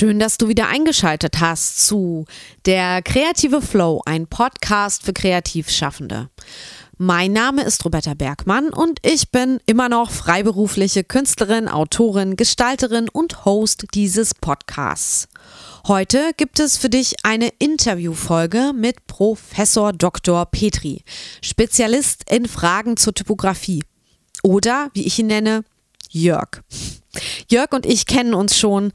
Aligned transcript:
Schön, 0.00 0.18
dass 0.18 0.38
du 0.38 0.48
wieder 0.48 0.66
eingeschaltet 0.66 1.40
hast 1.40 1.86
zu 1.86 2.24
Der 2.64 3.02
Kreative 3.02 3.60
Flow, 3.60 4.00
ein 4.06 4.26
Podcast 4.26 5.02
für 5.02 5.12
Kreativschaffende. 5.12 6.30
Mein 6.96 7.34
Name 7.34 7.64
ist 7.64 7.84
Roberta 7.84 8.14
Bergmann 8.14 8.70
und 8.70 8.98
ich 9.02 9.30
bin 9.30 9.60
immer 9.66 9.90
noch 9.90 10.10
freiberufliche 10.10 11.04
Künstlerin, 11.04 11.68
Autorin, 11.68 12.36
Gestalterin 12.36 13.10
und 13.10 13.44
Host 13.44 13.88
dieses 13.92 14.34
Podcasts. 14.34 15.28
Heute 15.86 16.30
gibt 16.38 16.60
es 16.60 16.78
für 16.78 16.88
dich 16.88 17.16
eine 17.22 17.50
Interviewfolge 17.58 18.72
mit 18.74 19.06
Professor 19.06 19.92
Dr. 19.92 20.46
Petri, 20.46 21.04
Spezialist 21.42 22.22
in 22.30 22.48
Fragen 22.48 22.96
zur 22.96 23.12
Typografie. 23.12 23.82
Oder, 24.42 24.88
wie 24.94 25.06
ich 25.06 25.18
ihn 25.18 25.26
nenne, 25.26 25.62
Jörg. 26.10 26.62
Jörg 27.48 27.72
und 27.72 27.86
ich 27.86 28.06
kennen 28.06 28.34
uns 28.34 28.58
schon 28.58 28.92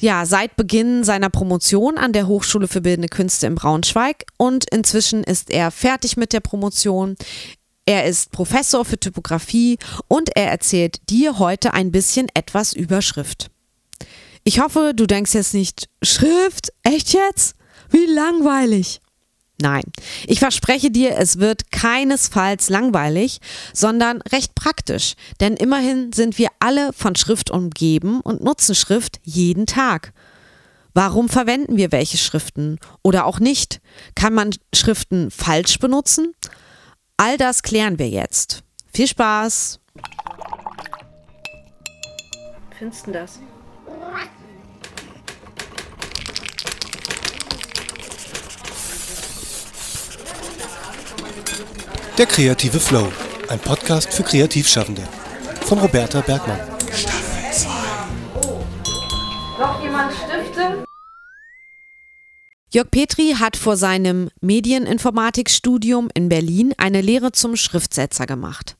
ja, 0.00 0.26
seit 0.26 0.56
Beginn 0.56 1.04
seiner 1.04 1.30
Promotion 1.30 1.98
an 1.98 2.12
der 2.12 2.26
Hochschule 2.26 2.66
für 2.66 2.80
Bildende 2.80 3.08
Künste 3.08 3.46
in 3.46 3.54
Braunschweig 3.54 4.24
und 4.36 4.64
inzwischen 4.70 5.22
ist 5.22 5.50
er 5.50 5.70
fertig 5.70 6.16
mit 6.16 6.32
der 6.32 6.40
Promotion. 6.40 7.16
Er 7.84 8.06
ist 8.06 8.32
Professor 8.32 8.84
für 8.84 8.98
Typografie 8.98 9.78
und 10.08 10.36
er 10.36 10.50
erzählt 10.50 11.10
dir 11.10 11.38
heute 11.38 11.74
ein 11.74 11.92
bisschen 11.92 12.28
etwas 12.34 12.72
über 12.72 13.02
Schrift. 13.02 13.50
Ich 14.44 14.60
hoffe, 14.60 14.92
du 14.94 15.06
denkst 15.06 15.34
jetzt 15.34 15.54
nicht, 15.54 15.88
Schrift? 16.02 16.72
Echt 16.82 17.12
jetzt? 17.12 17.54
Wie 17.90 18.06
langweilig. 18.06 19.01
Nein, 19.62 19.84
ich 20.26 20.40
verspreche 20.40 20.90
dir, 20.90 21.16
es 21.16 21.38
wird 21.38 21.70
keinesfalls 21.70 22.68
langweilig, 22.68 23.38
sondern 23.72 24.20
recht 24.22 24.56
praktisch, 24.56 25.14
denn 25.38 25.56
immerhin 25.56 26.12
sind 26.12 26.36
wir 26.36 26.48
alle 26.58 26.92
von 26.92 27.14
Schrift 27.14 27.48
umgeben 27.52 28.20
und 28.22 28.42
nutzen 28.42 28.74
Schrift 28.74 29.20
jeden 29.22 29.66
Tag. 29.66 30.14
Warum 30.94 31.28
verwenden 31.28 31.76
wir 31.76 31.92
welche 31.92 32.18
Schriften 32.18 32.80
oder 33.02 33.24
auch 33.24 33.38
nicht? 33.38 33.80
Kann 34.16 34.34
man 34.34 34.50
Schriften 34.74 35.30
falsch 35.30 35.78
benutzen? 35.78 36.34
All 37.16 37.36
das 37.36 37.62
klären 37.62 38.00
wir 38.00 38.08
jetzt. 38.08 38.64
Viel 38.92 39.06
Spaß! 39.06 39.78
Findest 42.76 43.06
du 43.06 43.12
das? 43.12 43.38
Der 52.18 52.26
kreative 52.26 52.78
Flow, 52.78 53.10
ein 53.48 53.58
Podcast 53.58 54.12
für 54.12 54.22
Kreativschaffende 54.22 55.02
von 55.64 55.78
Roberta 55.78 56.20
Bergmann. 56.20 56.60
Staffel 56.94 57.21
Jörg 62.74 62.90
Petri 62.90 63.34
hat 63.38 63.58
vor 63.58 63.76
seinem 63.76 64.30
Medieninformatikstudium 64.40 66.08
in 66.14 66.30
Berlin 66.30 66.72
eine 66.78 67.02
Lehre 67.02 67.30
zum 67.30 67.54
Schriftsetzer 67.54 68.24
gemacht. 68.24 68.78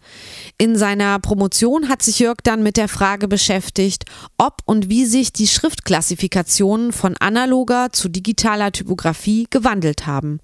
In 0.56 0.76
seiner 0.76 1.18
Promotion 1.18 1.90
hat 1.90 2.00
sich 2.00 2.18
Jörg 2.18 2.38
dann 2.42 2.62
mit 2.62 2.78
der 2.78 2.88
Frage 2.88 3.28
beschäftigt, 3.28 4.06
ob 4.38 4.62
und 4.64 4.88
wie 4.88 5.04
sich 5.04 5.34
die 5.34 5.46
Schriftklassifikationen 5.46 6.92
von 6.92 7.18
analoger 7.18 7.92
zu 7.92 8.08
digitaler 8.08 8.72
Typografie 8.72 9.46
gewandelt 9.50 10.06
haben. 10.06 10.40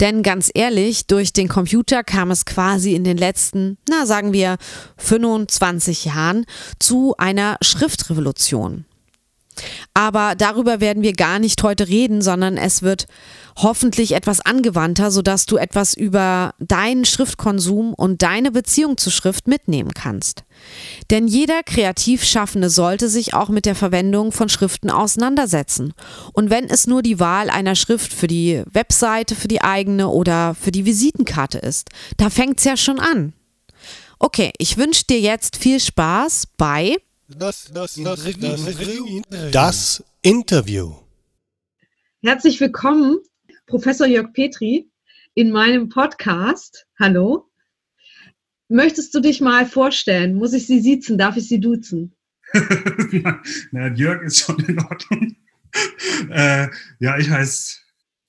Denn 0.00 0.22
ganz 0.22 0.50
ehrlich, 0.54 1.06
durch 1.06 1.34
den 1.34 1.48
Computer 1.48 2.02
kam 2.02 2.30
es 2.30 2.46
quasi 2.46 2.94
in 2.94 3.04
den 3.04 3.18
letzten, 3.18 3.76
na 3.90 4.06
sagen 4.06 4.32
wir, 4.32 4.56
25 4.96 6.06
Jahren 6.06 6.46
zu 6.78 7.14
einer 7.18 7.58
Schriftrevolution. 7.60 8.86
Aber 9.94 10.34
darüber 10.36 10.80
werden 10.80 11.02
wir 11.02 11.12
gar 11.12 11.38
nicht 11.38 11.62
heute 11.62 11.88
reden, 11.88 12.22
sondern 12.22 12.56
es 12.56 12.82
wird 12.82 13.06
hoffentlich 13.56 14.12
etwas 14.12 14.40
angewandter, 14.40 15.10
sodass 15.10 15.46
du 15.46 15.56
etwas 15.56 15.94
über 15.94 16.54
deinen 16.58 17.04
Schriftkonsum 17.04 17.94
und 17.94 18.22
deine 18.22 18.50
Beziehung 18.50 18.98
zur 18.98 19.12
Schrift 19.12 19.48
mitnehmen 19.48 19.92
kannst. 19.94 20.44
Denn 21.10 21.26
jeder 21.26 21.62
Kreativschaffende 21.62 22.68
sollte 22.68 23.08
sich 23.08 23.32
auch 23.32 23.48
mit 23.48 23.64
der 23.64 23.74
Verwendung 23.74 24.32
von 24.32 24.48
Schriften 24.48 24.90
auseinandersetzen. 24.90 25.94
Und 26.34 26.50
wenn 26.50 26.66
es 26.66 26.86
nur 26.86 27.02
die 27.02 27.18
Wahl 27.18 27.48
einer 27.48 27.74
Schrift 27.74 28.12
für 28.12 28.26
die 28.26 28.62
Webseite, 28.70 29.34
für 29.34 29.48
die 29.48 29.62
eigene 29.62 30.08
oder 30.08 30.54
für 30.54 30.70
die 30.72 30.84
Visitenkarte 30.84 31.58
ist, 31.58 31.88
da 32.18 32.28
fängt 32.28 32.58
es 32.58 32.64
ja 32.64 32.76
schon 32.76 33.00
an. 33.00 33.32
Okay, 34.18 34.52
ich 34.58 34.76
wünsche 34.76 35.04
dir 35.04 35.20
jetzt 35.20 35.56
viel 35.56 35.80
Spaß 35.80 36.48
bei 36.56 36.96
das, 37.28 37.70
das, 37.72 37.94
das, 37.94 38.24
das, 39.50 40.04
Interview. 40.22 40.94
Herzlich 42.22 42.60
willkommen, 42.60 43.18
Professor 43.66 44.06
Jörg 44.06 44.32
Petri, 44.32 44.88
in 45.34 45.50
meinem 45.50 45.88
Podcast. 45.88 46.86
Hallo. 47.00 47.50
Möchtest 48.68 49.14
du 49.14 49.20
dich 49.20 49.40
mal 49.40 49.66
vorstellen? 49.66 50.36
Muss 50.36 50.52
ich 50.52 50.66
Sie 50.66 50.80
siezen? 50.80 51.18
Darf 51.18 51.36
ich 51.36 51.48
Sie 51.48 51.60
duzen? 51.60 52.14
Na, 53.72 53.92
Jörg 53.94 54.22
ist 54.22 54.38
schon 54.40 54.58
in 54.60 54.80
Ordnung. 54.80 55.36
äh, 56.30 56.68
ja, 57.00 57.18
ich 57.18 57.28
heiße 57.28 57.78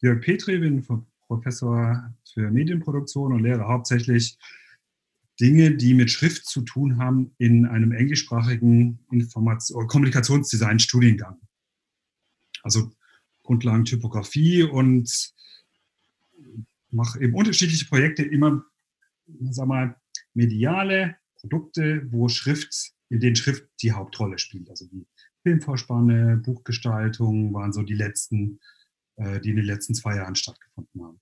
Jörg 0.01 0.21
Petri, 0.21 0.57
bin 0.57 0.85
Professor 1.27 2.11
für 2.33 2.49
Medienproduktion 2.49 3.33
und 3.33 3.43
lehre 3.43 3.67
hauptsächlich 3.67 4.37
Dinge, 5.39 5.75
die 5.75 5.93
mit 5.93 6.09
Schrift 6.09 6.45
zu 6.45 6.61
tun 6.61 6.97
haben, 6.97 7.31
in 7.37 7.65
einem 7.65 7.91
englischsprachigen 7.91 8.99
Informations- 9.11 9.73
Kommunikationsdesign-Studiengang. 9.87 11.39
Also 12.63 12.91
Grundlagen 13.43 13.85
Typografie 13.85 14.63
und 14.63 15.33
mache 16.89 17.21
eben 17.21 17.35
unterschiedliche 17.35 17.85
Projekte, 17.85 18.23
immer, 18.23 18.63
sag 19.51 19.67
mal, 19.67 19.95
mediale 20.33 21.17
Produkte, 21.35 22.07
wo 22.11 22.27
Schrift, 22.27 22.93
in 23.09 23.19
denen 23.19 23.35
Schrift 23.35 23.65
die 23.81 23.91
Hauptrolle 23.91 24.37
spielt. 24.39 24.69
Also 24.69 24.85
die 24.85 25.05
Filmvorspanne, 25.43 26.37
Buchgestaltung 26.37 27.53
waren 27.53 27.71
so 27.71 27.83
die 27.83 27.93
letzten, 27.93 28.59
äh, 29.15 29.39
die 29.39 29.51
in 29.51 29.57
den 29.57 29.65
letzten 29.65 29.93
zwei 29.93 30.15
Jahren 30.15 30.35
stattgefunden 30.35 31.03
haben. 31.03 31.19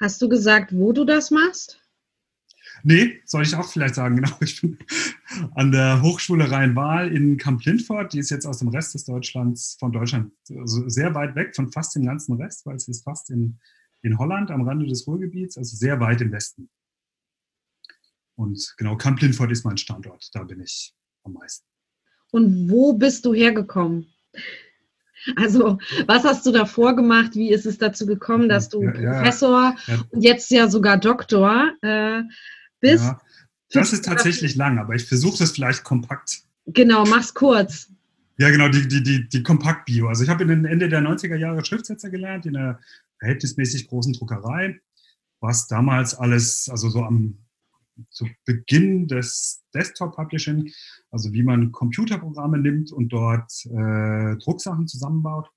Hast 0.00 0.20
du 0.20 0.28
gesagt, 0.28 0.72
wo 0.72 0.92
du 0.92 1.04
das 1.04 1.30
machst? 1.30 1.81
Nee, 2.82 3.20
soll 3.24 3.42
ich 3.42 3.54
auch 3.54 3.68
vielleicht 3.68 3.94
sagen, 3.94 4.16
genau. 4.22 4.32
Ich 4.40 4.60
bin 4.60 4.78
an 5.54 5.72
der 5.72 6.02
Hochschule 6.02 6.50
Rhein-Waal 6.50 7.14
in 7.14 7.36
Kamp-Lindfort. 7.36 8.12
Die 8.12 8.18
ist 8.18 8.30
jetzt 8.30 8.46
aus 8.46 8.58
dem 8.58 8.68
Rest 8.68 8.94
des 8.94 9.04
Deutschlands, 9.04 9.76
von 9.78 9.92
Deutschland, 9.92 10.32
also 10.58 10.88
sehr 10.88 11.14
weit 11.14 11.34
weg 11.34 11.54
von 11.54 11.70
fast 11.70 11.94
dem 11.94 12.04
ganzen 12.04 12.34
Rest, 12.34 12.66
weil 12.66 12.76
es 12.76 12.88
ist 12.88 13.04
fast 13.04 13.30
in, 13.30 13.58
in 14.02 14.18
Holland 14.18 14.50
am 14.50 14.62
Rande 14.62 14.86
des 14.86 15.06
Ruhrgebiets, 15.06 15.56
also 15.56 15.76
sehr 15.76 16.00
weit 16.00 16.20
im 16.20 16.32
Westen. 16.32 16.68
Und 18.34 18.74
genau, 18.76 18.96
Kamp-Lindfort 18.96 19.52
ist 19.52 19.64
mein 19.64 19.76
Standort. 19.76 20.30
Da 20.32 20.42
bin 20.42 20.60
ich 20.60 20.94
am 21.24 21.34
meisten. 21.34 21.66
Und 22.30 22.70
wo 22.70 22.94
bist 22.94 23.24
du 23.26 23.34
hergekommen? 23.34 24.06
Also, 25.36 25.78
was 26.06 26.24
hast 26.24 26.44
du 26.46 26.50
davor 26.50 26.96
gemacht? 26.96 27.34
Wie 27.34 27.52
ist 27.52 27.66
es 27.66 27.78
dazu 27.78 28.06
gekommen, 28.06 28.48
dass 28.48 28.68
du 28.68 28.82
ja, 28.82 28.90
Professor 28.92 29.76
ja. 29.86 30.02
und 30.10 30.22
jetzt 30.22 30.50
ja 30.50 30.68
sogar 30.68 30.98
Doktor 30.98 31.72
äh, 31.82 32.22
bist. 32.82 33.04
Ja, 33.04 33.20
das 33.70 33.94
ist 33.94 34.04
tatsächlich 34.04 34.54
lang, 34.54 34.78
aber 34.78 34.94
ich 34.94 35.06
versuche 35.06 35.38
das 35.38 35.52
vielleicht 35.52 35.82
kompakt. 35.82 36.42
Genau, 36.66 37.06
mach's 37.06 37.32
kurz. 37.32 37.88
Ja, 38.36 38.50
genau, 38.50 38.68
die, 38.68 38.86
die, 38.86 39.02
die, 39.02 39.28
die 39.28 39.42
Kompakt-Bio. 39.42 40.08
Also 40.08 40.24
ich 40.24 40.28
habe 40.28 40.42
in 40.42 40.48
den 40.48 40.64
Ende 40.66 40.88
der 40.88 41.00
90er 41.00 41.36
Jahre 41.36 41.64
Schriftsetzer 41.64 42.10
gelernt, 42.10 42.44
in 42.44 42.56
einer 42.56 42.78
verhältnismäßig 43.18 43.88
großen 43.88 44.12
Druckerei, 44.12 44.80
was 45.40 45.68
damals 45.68 46.14
alles, 46.14 46.68
also 46.68 46.88
so 46.88 47.02
am 47.02 47.38
zu 48.10 48.26
Beginn 48.44 49.06
des 49.06 49.62
Desktop-Publishing, 49.74 50.72
also 51.10 51.32
wie 51.32 51.42
man 51.42 51.72
Computerprogramme 51.72 52.58
nimmt 52.58 52.90
und 52.90 53.10
dort 53.10 53.52
äh, 53.66 54.36
Drucksachen 54.38 54.86
zusammenbaut. 54.86 55.50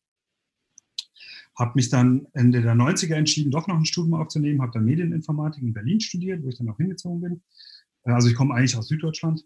Habe 1.57 1.71
mich 1.75 1.89
dann 1.89 2.27
Ende 2.33 2.61
der 2.61 2.75
90er 2.75 3.15
entschieden, 3.15 3.51
doch 3.51 3.67
noch 3.67 3.77
ein 3.77 3.85
Studium 3.85 4.15
aufzunehmen, 4.15 4.61
habe 4.61 4.71
dann 4.73 4.85
Medieninformatik 4.85 5.63
in 5.63 5.73
Berlin 5.73 6.01
studiert, 6.01 6.43
wo 6.43 6.49
ich 6.49 6.57
dann 6.57 6.69
auch 6.69 6.77
hingezogen 6.77 7.21
bin. 7.21 7.41
Äh, 8.03 8.11
also 8.11 8.27
ich 8.27 8.35
komme 8.35 8.53
eigentlich 8.53 8.75
aus 8.75 8.87
Süddeutschland, 8.87 9.43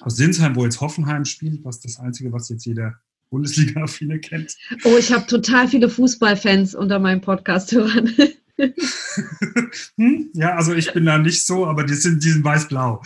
aus 0.00 0.16
Sinsheim, 0.16 0.56
wo 0.56 0.64
jetzt 0.64 0.80
Hoffenheim 0.80 1.24
spielt, 1.24 1.64
was 1.64 1.80
das 1.80 1.98
Einzige, 1.98 2.32
was 2.32 2.48
jetzt 2.48 2.66
jeder 2.66 3.00
Bundesliga-Affine 3.30 4.20
kennt. 4.20 4.56
Oh, 4.84 4.96
ich 4.98 5.12
habe 5.12 5.26
total 5.26 5.68
viele 5.68 5.88
Fußballfans 5.88 6.74
unter 6.74 6.98
meinem 6.98 7.20
Podcast-Hörern. 7.20 8.08
hm? 9.96 10.30
Ja, 10.34 10.54
also 10.54 10.74
ich 10.74 10.92
bin 10.92 11.06
da 11.06 11.18
nicht 11.18 11.44
so, 11.44 11.66
aber 11.66 11.84
die 11.84 11.94
sind, 11.94 12.22
die 12.22 12.30
sind 12.30 12.44
weiß-blau. 12.44 13.02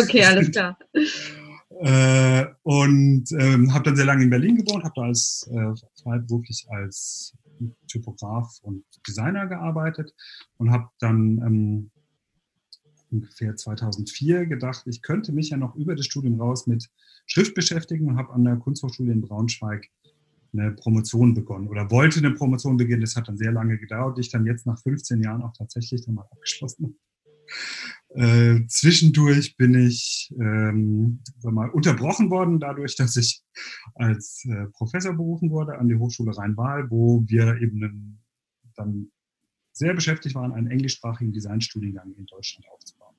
Okay, 0.00 0.24
alles 0.24 0.50
klar. 0.52 0.78
Äh, 1.80 2.46
und 2.62 3.30
ähm, 3.38 3.72
habe 3.72 3.84
dann 3.84 3.96
sehr 3.96 4.04
lange 4.04 4.24
in 4.24 4.30
Berlin 4.30 4.56
gewohnt, 4.56 4.82
habe 4.82 4.94
da 4.96 5.02
als 5.02 5.48
äh, 5.52 5.74
freiberuflich 6.02 6.66
als 6.70 7.36
Typograf 7.86 8.58
und 8.62 8.84
Designer 9.06 9.46
gearbeitet 9.46 10.12
und 10.56 10.72
habe 10.72 10.88
dann 10.98 11.38
ähm, 11.38 11.90
ungefähr 13.10 13.54
2004 13.54 14.46
gedacht, 14.46 14.82
ich 14.86 15.02
könnte 15.02 15.32
mich 15.32 15.50
ja 15.50 15.56
noch 15.56 15.76
über 15.76 15.94
das 15.94 16.06
Studium 16.06 16.40
raus 16.40 16.66
mit 16.66 16.88
Schrift 17.26 17.54
beschäftigen 17.54 18.08
und 18.08 18.16
habe 18.16 18.32
an 18.32 18.44
der 18.44 18.56
Kunsthochschule 18.56 19.12
in 19.12 19.20
Braunschweig 19.20 19.88
eine 20.52 20.72
Promotion 20.72 21.34
begonnen 21.34 21.68
oder 21.68 21.90
wollte 21.90 22.18
eine 22.18 22.32
Promotion 22.32 22.76
beginnen. 22.76 23.02
Das 23.02 23.16
hat 23.16 23.28
dann 23.28 23.36
sehr 23.36 23.52
lange 23.52 23.78
gedauert, 23.78 24.16
die 24.16 24.22
ich 24.22 24.30
dann 24.30 24.46
jetzt 24.46 24.66
nach 24.66 24.80
15 24.80 25.22
Jahren 25.22 25.42
auch 25.42 25.52
tatsächlich 25.52 26.04
dann 26.04 26.14
mal 26.14 26.26
abgeschlossen 26.30 26.86
habe. 26.86 26.94
Äh, 28.10 28.66
zwischendurch 28.68 29.56
bin 29.56 29.74
ich 29.74 30.32
ähm, 30.40 31.22
mal, 31.42 31.68
unterbrochen 31.68 32.30
worden 32.30 32.58
dadurch, 32.58 32.96
dass 32.96 33.16
ich 33.16 33.42
als 33.94 34.44
äh, 34.46 34.66
Professor 34.72 35.14
berufen 35.14 35.50
wurde 35.50 35.78
an 35.78 35.88
die 35.88 35.96
Hochschule 35.96 36.36
Rhein-Waal, 36.36 36.90
wo 36.90 37.22
wir 37.26 37.60
eben 37.60 37.84
einen, 37.84 38.24
dann 38.76 39.10
sehr 39.72 39.94
beschäftigt 39.94 40.34
waren, 40.34 40.52
einen 40.52 40.70
englischsprachigen 40.70 41.32
Designstudiengang 41.32 42.14
in 42.14 42.26
Deutschland 42.26 42.66
aufzubauen. 42.70 43.14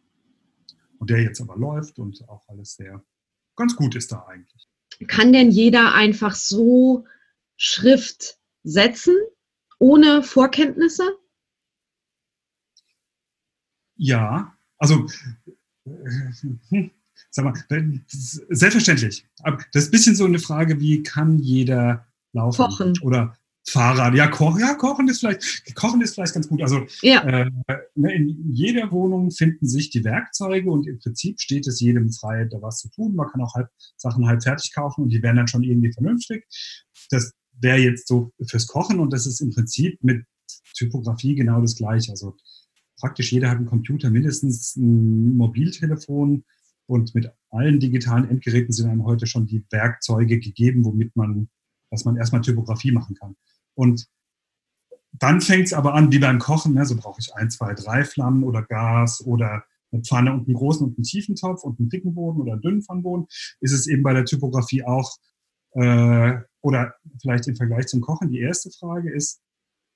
Und 0.97 1.09
der 1.09 1.21
jetzt 1.21 1.39
aber 1.39 1.55
läuft 1.55 1.99
und 1.99 2.27
auch 2.27 2.47
alles 2.49 2.75
sehr 2.75 3.03
ganz 3.55 3.75
gut 3.75 3.95
ist 3.95 4.11
da 4.11 4.25
eigentlich. 4.27 4.67
Kann 5.07 5.31
denn 5.31 5.51
jeder 5.51 5.93
einfach 5.93 6.35
so 6.35 7.05
Schrift 7.55 8.37
setzen, 8.63 9.15
ohne 9.77 10.23
Vorkenntnisse? 10.23 11.03
Ja, 13.95 14.57
also 14.79 15.05
äh, 15.85 16.89
sag 17.31 17.45
mal, 17.45 17.53
selbstverständlich. 18.07 19.25
Aber 19.43 19.57
das 19.73 19.83
ist 19.83 19.89
ein 19.89 19.91
bisschen 19.91 20.15
so 20.15 20.25
eine 20.25 20.39
Frage, 20.39 20.79
wie 20.79 21.03
kann 21.03 21.39
jeder 21.39 22.07
laufen? 22.33 22.65
Kochen. 22.65 22.93
Oder 23.01 23.37
Fahrrad. 23.67 24.15
Ja, 24.15 24.27
kochen, 24.27 24.61
ja, 24.61 24.73
kochen 24.73 25.07
ist 25.07 25.19
vielleicht, 25.19 25.75
kochen 25.75 26.01
ist 26.01 26.15
vielleicht 26.15 26.33
ganz 26.33 26.47
gut. 26.47 26.61
Also 26.61 26.85
ja. 27.01 27.21
äh, 27.23 27.51
ne, 27.95 28.15
in 28.15 28.51
jeder 28.51 28.91
Wohnung 28.91 29.31
finden 29.31 29.67
sich 29.67 29.89
die 29.89 30.03
Werkzeuge 30.03 30.71
und 30.71 30.87
im 30.87 30.99
Prinzip 30.99 31.39
steht 31.39 31.67
es 31.67 31.79
jedem 31.79 32.11
frei, 32.11 32.45
da 32.45 32.61
was 32.61 32.79
zu 32.79 32.89
tun. 32.89 33.15
Man 33.15 33.27
kann 33.27 33.41
auch 33.41 33.53
halb 33.53 33.69
Sachen 33.97 34.27
halb 34.27 34.43
fertig 34.43 34.73
kaufen 34.73 35.03
und 35.03 35.09
die 35.09 35.21
werden 35.21 35.37
dann 35.37 35.47
schon 35.47 35.63
irgendwie 35.63 35.93
vernünftig. 35.93 36.45
Das 37.11 37.33
wäre 37.59 37.77
jetzt 37.77 38.07
so 38.07 38.31
fürs 38.47 38.67
Kochen 38.67 38.99
und 38.99 39.13
das 39.13 39.27
ist 39.27 39.41
im 39.41 39.51
Prinzip 39.51 39.99
mit 40.01 40.25
Typografie 40.75 41.35
genau 41.35 41.61
das 41.61 41.75
gleiche. 41.75 42.11
Also 42.11 42.37
praktisch 42.99 43.31
jeder 43.31 43.49
hat 43.49 43.57
einen 43.57 43.65
Computer, 43.65 44.09
mindestens 44.09 44.75
ein 44.75 45.35
Mobiltelefon 45.37 46.43
und 46.85 47.15
mit 47.15 47.31
allen 47.49 47.79
digitalen 47.79 48.29
Endgeräten 48.29 48.73
sind 48.73 48.89
einem 48.89 49.05
heute 49.05 49.27
schon 49.27 49.45
die 49.45 49.63
Werkzeuge 49.69 50.39
gegeben, 50.39 50.85
womit 50.85 51.15
man, 51.15 51.49
dass 51.89 52.05
man 52.05 52.17
erstmal 52.17 52.41
Typografie 52.41 52.91
machen 52.91 53.15
kann. 53.15 53.35
Und 53.75 54.07
dann 55.13 55.41
fängt 55.41 55.67
es 55.67 55.73
aber 55.73 55.93
an, 55.95 56.11
wie 56.11 56.19
beim 56.19 56.39
Kochen, 56.39 56.73
ne? 56.73 56.85
so 56.85 56.95
brauche 56.95 57.19
ich 57.19 57.33
ein, 57.35 57.49
zwei, 57.49 57.73
drei 57.73 58.03
Flammen 58.03 58.43
oder 58.43 58.63
Gas 58.63 59.25
oder 59.25 59.63
eine 59.91 60.03
Pfanne 60.03 60.33
und 60.33 60.47
einen 60.47 60.55
großen 60.55 60.85
und 60.85 60.97
einen 60.97 61.03
tiefen 61.03 61.35
Topf 61.35 61.63
und 61.63 61.79
einen 61.79 61.89
dicken 61.89 62.13
Boden 62.13 62.41
oder 62.41 62.53
einen 62.53 62.61
dünnen 62.61 62.81
Pfannenboden, 62.83 63.25
ist 63.59 63.73
es 63.73 63.87
eben 63.87 64.03
bei 64.03 64.13
der 64.13 64.25
Typografie 64.25 64.83
auch, 64.83 65.17
äh, 65.73 66.37
oder 66.61 66.93
vielleicht 67.21 67.47
im 67.47 67.55
Vergleich 67.55 67.87
zum 67.87 68.01
Kochen, 68.01 68.29
die 68.29 68.39
erste 68.39 68.69
Frage 68.71 69.11
ist, 69.11 69.41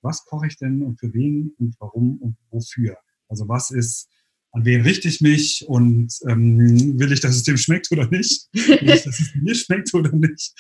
was 0.04 0.26
koche 0.26 0.48
ich 0.48 0.58
denn 0.58 0.82
und 0.82 1.00
für 1.00 1.14
wen 1.14 1.54
und 1.58 1.76
warum 1.80 2.18
und 2.18 2.38
wofür? 2.52 2.98
Also 3.28 3.48
was 3.48 3.72
ist, 3.72 4.10
an 4.52 4.66
wen 4.66 4.82
richte 4.82 5.08
ich 5.08 5.22
mich 5.22 5.66
und 5.68 6.14
ähm, 6.28 7.00
will 7.00 7.12
ich, 7.12 7.22
dass 7.22 7.36
es 7.36 7.44
dem 7.44 7.58
schmeckt 7.58 7.92
oder 7.92 8.08
nicht? 8.10 8.48
Will 8.54 8.90
ich, 8.90 9.04
dass 9.04 9.20
es 9.20 9.34
mir 9.36 9.56
schmeckt 9.56 9.94
oder 9.94 10.12
nicht? 10.12 10.54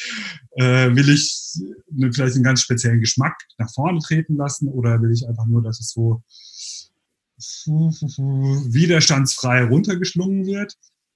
Äh, 0.51 0.95
will 0.95 1.09
ich 1.09 1.59
ne, 1.91 2.11
vielleicht 2.11 2.35
einen 2.35 2.43
ganz 2.43 2.61
speziellen 2.61 3.01
Geschmack 3.01 3.35
nach 3.59 3.71
vorne 3.71 3.99
treten 3.99 4.35
lassen 4.35 4.67
oder 4.67 5.01
will 5.01 5.11
ich 5.11 5.27
einfach 5.27 5.45
nur, 5.45 5.61
dass 5.61 5.79
es 5.79 5.89
so 5.89 6.23
widerstandsfrei 7.37 9.65
runtergeschlungen 9.65 10.45
wird? 10.45 10.75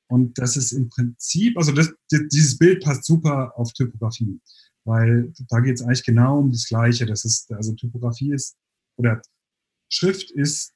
Und 0.09 0.37
das 0.37 0.55
ist 0.55 0.71
im 0.71 0.89
Prinzip, 0.89 1.57
also 1.57 1.71
das, 1.71 1.91
dieses 2.11 2.57
Bild 2.57 2.83
passt 2.83 3.05
super 3.05 3.53
auf 3.57 3.73
Typografie 3.73 4.39
weil 4.87 5.33
da 5.49 5.59
geht 5.59 5.75
es 5.75 5.81
eigentlich 5.81 6.03
genau 6.03 6.39
um 6.39 6.51
das 6.51 6.67
Gleiche. 6.67 7.05
Das 7.05 7.25
ist, 7.25 7.51
also 7.51 7.73
Typografie 7.73 8.33
ist, 8.33 8.57
oder 8.95 9.21
Schrift 9.89 10.31
ist 10.31 10.73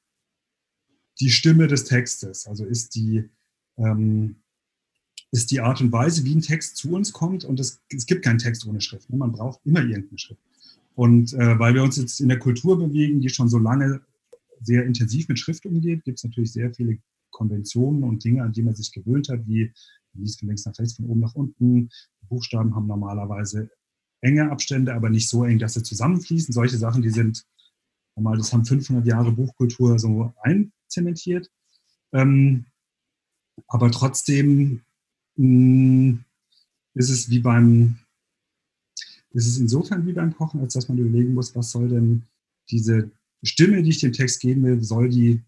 die 1.19 1.29
Stimme 1.29 1.67
des 1.67 1.85
Textes, 1.85 2.45
also 2.45 2.65
ist 2.65 2.95
die, 2.95 3.29
ähm, 3.77 4.35
ist 5.31 5.51
die 5.51 5.61
Art 5.61 5.81
und 5.81 5.91
Weise, 5.91 6.25
wie 6.25 6.35
ein 6.35 6.41
Text 6.41 6.77
zu 6.77 6.91
uns 6.91 7.13
kommt. 7.13 7.45
Und 7.45 7.59
es, 7.59 7.81
es 7.89 8.05
gibt 8.05 8.23
keinen 8.23 8.37
Text 8.37 8.65
ohne 8.67 8.81
Schrift. 8.81 9.09
Ne? 9.09 9.17
Man 9.17 9.31
braucht 9.31 9.61
immer 9.65 9.81
irgendeine 9.81 10.19
Schrift. 10.19 10.41
Und 10.95 11.33
äh, 11.33 11.57
weil 11.57 11.73
wir 11.73 11.83
uns 11.83 11.95
jetzt 11.95 12.19
in 12.19 12.27
der 12.27 12.39
Kultur 12.39 12.77
bewegen, 12.77 13.21
die 13.21 13.29
schon 13.29 13.47
so 13.47 13.57
lange 13.57 14.01
sehr 14.61 14.85
intensiv 14.85 15.27
mit 15.29 15.39
Schrift 15.39 15.65
umgeht, 15.65 16.03
gibt 16.03 16.19
es 16.19 16.23
natürlich 16.23 16.51
sehr 16.51 16.73
viele 16.73 16.99
Konventionen 17.31 18.03
und 18.03 18.23
Dinge, 18.23 18.43
an 18.43 18.51
die 18.51 18.61
man 18.61 18.75
sich 18.75 18.91
gewöhnt 18.91 19.29
hat, 19.29 19.47
wie 19.47 19.71
liest 20.13 20.39
von 20.39 20.49
links 20.49 20.65
nach 20.65 20.77
rechts, 20.77 20.95
von 20.95 21.05
oben 21.05 21.21
nach 21.21 21.35
unten. 21.35 21.89
Buchstaben 22.27 22.75
haben 22.75 22.87
normalerweise 22.87 23.69
enge 24.21 24.51
Abstände, 24.51 24.93
aber 24.93 25.09
nicht 25.09 25.27
so 25.27 25.43
eng, 25.43 25.59
dass 25.59 25.73
sie 25.73 25.83
zusammenfließen. 25.83 26.53
Solche 26.53 26.77
Sachen, 26.77 27.01
die 27.01 27.09
sind, 27.09 27.43
normal, 28.15 28.37
das 28.37 28.53
haben 28.53 28.65
500 28.65 29.05
Jahre 29.05 29.31
Buchkultur 29.31 29.97
so 29.99 30.33
einzementiert. 30.41 31.49
Ähm, 32.13 32.65
aber 33.67 33.91
trotzdem 33.91 34.81
mh, 35.35 35.43
hm, 35.43 36.25
ist 36.93 37.09
es 37.09 37.29
wie 37.29 37.39
beim, 37.39 37.99
ist 39.31 39.47
es 39.47 39.57
insofern 39.57 40.05
wie 40.05 40.13
beim 40.13 40.35
Kochen, 40.35 40.61
als 40.61 40.73
dass 40.73 40.89
man 40.89 40.97
überlegen 40.97 41.33
muss, 41.33 41.55
was 41.55 41.71
soll 41.71 41.89
denn 41.89 42.23
diese 42.69 43.09
Stimme, 43.43 43.81
die 43.81 43.89
ich 43.89 43.99
dem 43.99 44.11
Text 44.11 44.41
geben 44.41 44.63
will, 44.63 44.83
soll 44.83 45.09
die 45.09 45.41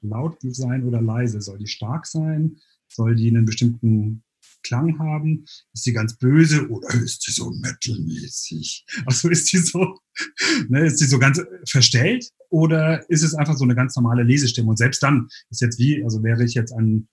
laut 0.00 0.38
sein 0.42 0.84
oder 0.84 1.00
leise? 1.00 1.40
Soll 1.40 1.58
die 1.58 1.66
stark 1.66 2.06
sein? 2.06 2.58
Soll 2.88 3.16
die 3.16 3.28
einen 3.28 3.46
bestimmten 3.46 4.22
Klang 4.62 4.98
haben? 4.98 5.44
Ist 5.72 5.84
sie 5.84 5.92
ganz 5.92 6.16
böse 6.16 6.68
oder 6.68 6.88
ist 6.94 7.22
sie 7.22 7.32
so 7.32 7.50
metalmäßig? 7.50 8.84
Also 9.06 9.28
ist 9.28 9.48
sie 9.48 9.58
so, 9.58 9.98
ne, 10.68 10.86
ist 10.86 10.98
sie 10.98 11.06
so 11.06 11.18
ganz 11.18 11.40
verstellt 11.68 12.28
oder 12.48 13.08
ist 13.10 13.22
es 13.22 13.34
einfach 13.34 13.56
so 13.56 13.64
eine 13.64 13.74
ganz 13.74 13.96
normale 13.96 14.22
Lesestimme? 14.22 14.70
Und 14.70 14.76
selbst 14.76 15.02
dann 15.02 15.28
ist 15.50 15.60
jetzt 15.60 15.78
wie, 15.78 16.02
also 16.04 16.22
wäre 16.22 16.44
ich 16.44 16.54
jetzt 16.54 16.72
ein, 16.72 17.08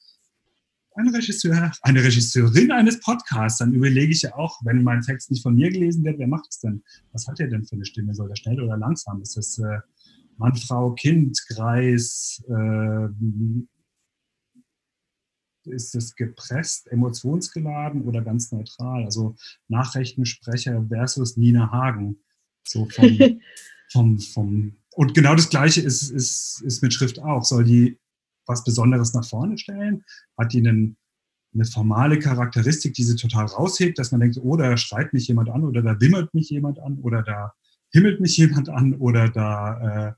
ein 0.96 1.08
Regisseur, 1.10 1.72
eine 1.82 2.04
Regisseurin 2.04 2.72
eines 2.72 3.00
Podcasts, 3.00 3.60
dann 3.60 3.74
überlege 3.74 4.12
ich 4.12 4.24
ja 4.24 4.36
auch, 4.36 4.60
wenn 4.66 4.84
mein 4.84 5.02
Text 5.02 5.32
nicht 5.32 5.44
von 5.44 5.56
mir 5.56 5.70
gelesen 5.70 6.04
wird, 6.04 6.20
wer 6.20 6.28
macht 6.28 6.48
es 6.50 6.60
denn? 6.60 6.84
Was 7.14 7.28
hat 7.28 7.40
er 7.40 7.48
denn 7.48 7.66
für 7.66 7.76
eine 7.76 7.86
Stimme? 7.86 8.14
Soll 8.14 8.30
er 8.30 8.36
schnell 8.36 8.62
oder 8.62 8.78
langsam? 8.78 9.22
Ist 9.22 9.38
das 9.38 9.58
äh, 9.60 9.80
Mann, 10.38 10.56
Frau, 10.56 10.94
Kind, 10.94 11.38
Kreis, 11.48 12.42
äh, 12.48 13.08
ist 15.70 15.96
es 15.96 16.16
gepresst, 16.16 16.92
emotionsgeladen 16.92 18.02
oder 18.04 18.22
ganz 18.22 18.52
neutral? 18.52 19.06
Also 19.06 19.36
Nachrichtensprecher 19.68 20.86
versus 20.90 21.38
Nina 21.38 21.72
Hagen. 21.72 22.18
So 22.64 22.88
vom, 22.90 23.40
vom, 23.92 24.20
vom 24.20 24.76
und 24.96 25.14
genau 25.14 25.36
das 25.36 25.50
Gleiche 25.50 25.82
ist, 25.82 26.10
ist, 26.10 26.62
ist 26.62 26.84
mit 26.84 26.94
Schrift 26.94 27.20
auch. 27.20 27.44
Soll 27.44 27.64
die 27.64 27.98
was 28.50 28.64
Besonderes 28.64 29.14
nach 29.14 29.24
vorne 29.24 29.58
stellen? 29.58 30.04
Hat 30.38 30.52
die 30.52 30.58
einen, 30.58 30.98
eine 31.54 31.66
formale 31.66 32.20
Charakteristik, 32.20 32.96
die 32.96 33.04
sie 33.04 33.16
total 33.16 33.46
raushebt, 33.46 33.98
dass 33.98 34.12
man 34.12 34.20
denkt, 34.20 34.40
oh, 34.42 34.58
da 34.58 34.76
schreit 34.76 35.14
mich 35.14 35.28
jemand 35.28 35.50
an 35.50 35.64
oder 35.64 35.82
da 35.82 36.02
wimmert 36.02 36.34
mich 36.34 36.50
jemand 36.50 36.80
an 36.80 37.00
oder 37.00 37.22
da 37.22 37.54
himmelt 37.92 38.20
mich 38.20 38.36
jemand 38.38 38.70
an 38.70 38.96
oder 38.96 39.30
da 39.30 40.10
äh, 40.10 40.14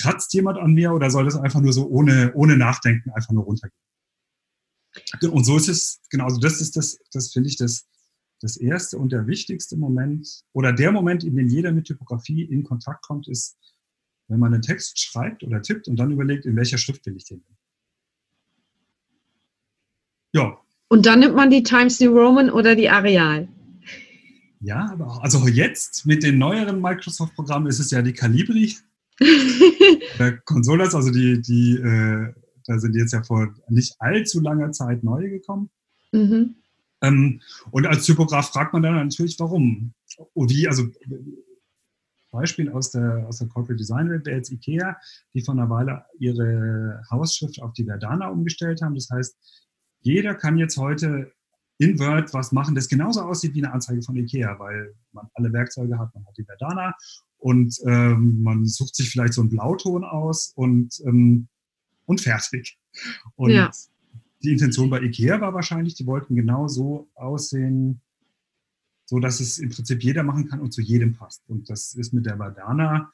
kratzt 0.00 0.32
jemand 0.34 0.58
an 0.58 0.72
mir 0.72 0.92
oder 0.92 1.10
soll 1.10 1.24
das 1.24 1.36
einfach 1.36 1.60
nur 1.60 1.72
so 1.72 1.88
ohne, 1.88 2.32
ohne 2.34 2.56
Nachdenken 2.56 3.10
einfach 3.10 3.32
nur 3.32 3.44
runtergehen? 3.44 3.74
Und 5.30 5.44
so 5.44 5.56
ist 5.56 5.68
es, 5.68 6.00
genau, 6.10 6.24
also 6.24 6.38
das 6.38 6.60
ist 6.60 6.76
das, 6.76 6.98
das 7.12 7.32
finde 7.32 7.48
ich 7.48 7.56
das, 7.56 7.86
das 8.40 8.56
erste 8.56 8.98
und 8.98 9.12
der 9.12 9.26
wichtigste 9.26 9.76
Moment 9.76 10.42
oder 10.52 10.72
der 10.72 10.92
Moment, 10.92 11.24
in 11.24 11.36
dem 11.36 11.48
jeder 11.48 11.72
mit 11.72 11.86
Typografie 11.86 12.42
in 12.42 12.64
Kontakt 12.64 13.02
kommt, 13.02 13.28
ist, 13.28 13.56
wenn 14.28 14.38
man 14.38 14.54
einen 14.54 14.62
Text 14.62 14.98
schreibt 14.98 15.42
oder 15.42 15.60
tippt 15.60 15.88
und 15.88 15.96
dann 15.96 16.12
überlegt, 16.12 16.46
in 16.46 16.56
welcher 16.56 16.78
Schrift 16.78 17.04
will 17.06 17.16
ich 17.16 17.24
den. 17.24 17.44
Ja. 20.32 20.58
Und 20.88 21.06
dann 21.06 21.20
nimmt 21.20 21.36
man 21.36 21.50
die 21.50 21.62
Times 21.62 22.00
New 22.00 22.16
Roman 22.16 22.50
oder 22.50 22.74
die 22.74 22.88
Arial. 22.88 23.48
Ja, 24.60 24.90
aber 24.92 25.06
auch, 25.06 25.22
also 25.22 25.46
jetzt 25.48 26.06
mit 26.06 26.22
den 26.22 26.38
neueren 26.38 26.80
Microsoft-Programmen 26.80 27.66
ist 27.66 27.78
es 27.78 27.90
ja 27.90 28.02
die 28.02 28.12
Calibri. 28.12 28.76
Consolas, 30.44 30.94
also 30.94 31.10
die, 31.10 31.40
die 31.40 31.76
äh, 31.76 32.32
da 32.70 32.78
sind 32.78 32.94
jetzt 32.94 33.12
ja 33.12 33.22
vor 33.22 33.52
nicht 33.68 33.96
allzu 33.98 34.40
langer 34.40 34.70
Zeit 34.70 35.02
neue 35.02 35.28
gekommen. 35.28 35.70
Mhm. 36.12 36.54
Ähm, 37.02 37.40
und 37.72 37.86
als 37.86 38.04
Typograf 38.04 38.50
fragt 38.50 38.72
man 38.72 38.82
dann 38.82 38.94
natürlich, 38.94 39.36
warum. 39.40 39.92
Und 40.34 40.50
wie, 40.50 40.68
also 40.68 40.86
Beispiel 42.30 42.70
aus 42.70 42.92
der, 42.92 43.26
aus 43.26 43.38
der 43.38 43.48
Corporate 43.48 43.76
Design 43.76 44.08
Welt 44.08 44.24
wäre 44.24 44.36
jetzt 44.36 44.52
IKEA, 44.52 44.96
die 45.34 45.42
vor 45.42 45.54
einer 45.54 45.68
Weile 45.68 46.04
ihre 46.20 47.02
Hausschrift 47.10 47.60
auf 47.60 47.72
die 47.72 47.84
Verdana 47.84 48.28
umgestellt 48.28 48.82
haben. 48.82 48.94
Das 48.94 49.08
heißt, 49.10 49.36
jeder 50.02 50.36
kann 50.36 50.56
jetzt 50.56 50.76
heute 50.76 51.32
in 51.78 51.98
Word 51.98 52.32
was 52.32 52.52
machen, 52.52 52.76
das 52.76 52.88
genauso 52.88 53.22
aussieht 53.22 53.54
wie 53.54 53.64
eine 53.64 53.72
Anzeige 53.72 54.02
von 54.02 54.14
IKEA, 54.14 54.58
weil 54.60 54.94
man 55.10 55.26
alle 55.34 55.52
Werkzeuge 55.52 55.98
hat, 55.98 56.14
man 56.14 56.24
hat 56.24 56.36
die 56.36 56.44
Verdana 56.44 56.94
und 57.38 57.74
ähm, 57.86 58.42
man 58.42 58.64
sucht 58.66 58.94
sich 58.94 59.10
vielleicht 59.10 59.32
so 59.32 59.40
einen 59.40 59.50
Blauton 59.50 60.04
aus 60.04 60.52
und 60.54 61.00
ähm, 61.06 61.48
und 62.10 62.20
fertig. 62.20 62.76
Und 63.36 63.52
ja. 63.52 63.70
die 64.42 64.50
Intention 64.50 64.90
bei 64.90 65.00
IKEA 65.00 65.40
war 65.40 65.54
wahrscheinlich, 65.54 65.94
die 65.94 66.06
wollten 66.06 66.34
genau 66.34 66.66
so 66.66 67.08
aussehen, 67.14 68.00
so 69.06 69.20
dass 69.20 69.38
es 69.38 69.58
im 69.58 69.70
Prinzip 69.70 70.02
jeder 70.02 70.24
machen 70.24 70.48
kann 70.48 70.60
und 70.60 70.72
zu 70.72 70.82
jedem 70.82 71.12
passt. 71.12 71.48
Und 71.48 71.70
das 71.70 71.94
ist 71.94 72.12
mit 72.12 72.26
der 72.26 72.36
Badana, 72.36 73.12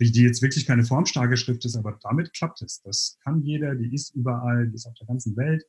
die 0.00 0.22
jetzt 0.22 0.40
wirklich 0.40 0.64
keine 0.64 0.84
formstarke 0.84 1.36
Schrift 1.36 1.64
ist, 1.66 1.76
aber 1.76 1.98
damit 2.02 2.32
klappt 2.32 2.62
es. 2.62 2.80
Das 2.82 3.18
kann 3.22 3.42
jeder, 3.42 3.74
die 3.74 3.94
ist 3.94 4.14
überall, 4.14 4.68
die 4.68 4.74
ist 4.74 4.86
auf 4.86 4.94
der 4.94 5.06
ganzen 5.06 5.36
Welt. 5.36 5.64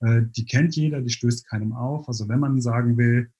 Äh, 0.00 0.22
die 0.34 0.46
kennt 0.46 0.74
jeder, 0.76 1.02
die 1.02 1.10
stößt 1.10 1.46
keinem 1.46 1.74
auf. 1.74 2.08
Also 2.08 2.28
wenn 2.28 2.40
man 2.40 2.60
sagen 2.60 2.96
will, 2.96 3.30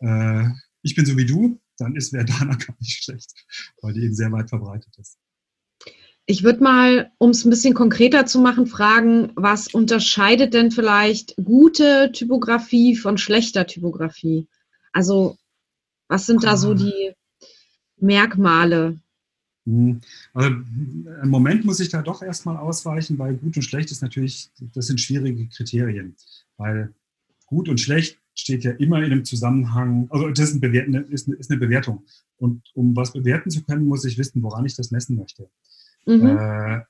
äh, 0.00 0.48
ich 0.82 0.94
bin 0.94 1.06
so 1.06 1.16
wie 1.16 1.26
du, 1.26 1.60
dann 1.76 1.96
ist 1.96 2.10
Verdana 2.10 2.54
gar 2.66 2.76
nicht 2.78 3.02
schlecht, 3.02 3.32
weil 3.80 3.94
die 3.94 4.04
eben 4.04 4.14
sehr 4.14 4.30
weit 4.30 4.48
verbreitet 4.48 4.96
ist. 4.98 5.18
Ich 6.26 6.44
würde 6.44 6.62
mal, 6.62 7.10
um 7.18 7.30
es 7.30 7.44
ein 7.44 7.50
bisschen 7.50 7.74
konkreter 7.74 8.26
zu 8.26 8.40
machen, 8.40 8.66
fragen, 8.66 9.32
was 9.34 9.68
unterscheidet 9.68 10.54
denn 10.54 10.70
vielleicht 10.70 11.34
gute 11.36 12.10
Typografie 12.12 12.96
von 12.96 13.18
schlechter 13.18 13.66
Typografie? 13.66 14.46
Also, 14.92 15.36
was 16.08 16.26
sind 16.26 16.44
da 16.44 16.56
so 16.56 16.72
ah. 16.72 16.74
die 16.74 17.12
Merkmale? 17.96 19.00
Hm. 19.66 20.00
Also, 20.32 20.48
Im 20.48 21.28
Moment 21.28 21.64
muss 21.64 21.80
ich 21.80 21.88
da 21.88 22.02
doch 22.02 22.22
erstmal 22.22 22.56
ausweichen, 22.56 23.18
weil 23.18 23.34
gut 23.34 23.56
und 23.56 23.62
schlecht 23.62 23.90
ist 23.90 24.02
natürlich, 24.02 24.50
das 24.74 24.86
sind 24.86 25.00
schwierige 25.00 25.48
Kriterien. 25.48 26.16
Weil 26.56 26.94
gut 27.46 27.68
und 27.68 27.80
schlecht 27.80 28.18
steht 28.34 28.64
ja 28.64 28.72
immer 28.72 28.98
in 28.98 29.12
einem 29.12 29.24
Zusammenhang, 29.24 30.06
also 30.10 30.28
das 30.30 30.50
ist, 30.52 30.62
eine, 30.62 31.00
ist, 31.00 31.28
eine, 31.28 31.36
ist 31.36 31.50
eine 31.50 31.60
Bewertung. 31.60 32.04
Und 32.38 32.62
um 32.74 32.96
was 32.96 33.12
bewerten 33.12 33.50
zu 33.50 33.62
können, 33.62 33.86
muss 33.86 34.04
ich 34.04 34.18
wissen, 34.18 34.42
woran 34.42 34.64
ich 34.64 34.74
das 34.74 34.90
messen 34.90 35.16
möchte. 35.16 35.48
Mhm. 36.06 36.26
Äh, 36.26 36.80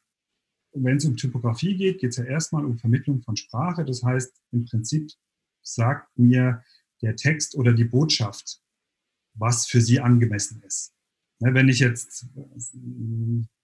wenn 0.75 0.97
es 0.97 1.05
um 1.05 1.17
Typografie 1.17 1.77
geht, 1.77 2.01
geht 2.01 2.11
es 2.11 2.17
ja 2.17 2.25
erstmal 2.25 2.65
um 2.65 2.79
Vermittlung 2.79 3.21
von 3.23 3.37
Sprache. 3.37 3.85
Das 3.85 4.03
heißt, 4.03 4.33
im 4.53 4.65
Prinzip 4.65 5.11
sagt 5.63 6.19
mir 6.19 6.63
der 7.03 7.17
Text 7.17 7.55
oder 7.57 7.73
die 7.73 7.85
Botschaft, 7.85 8.61
was 9.35 9.67
für 9.67 9.81
sie 9.81 10.01
angemessen 10.01 10.63
ist. 10.63 10.95
Ne, 11.41 11.55
wenn 11.55 11.69
ich 11.69 11.81
jetzt 11.81 12.27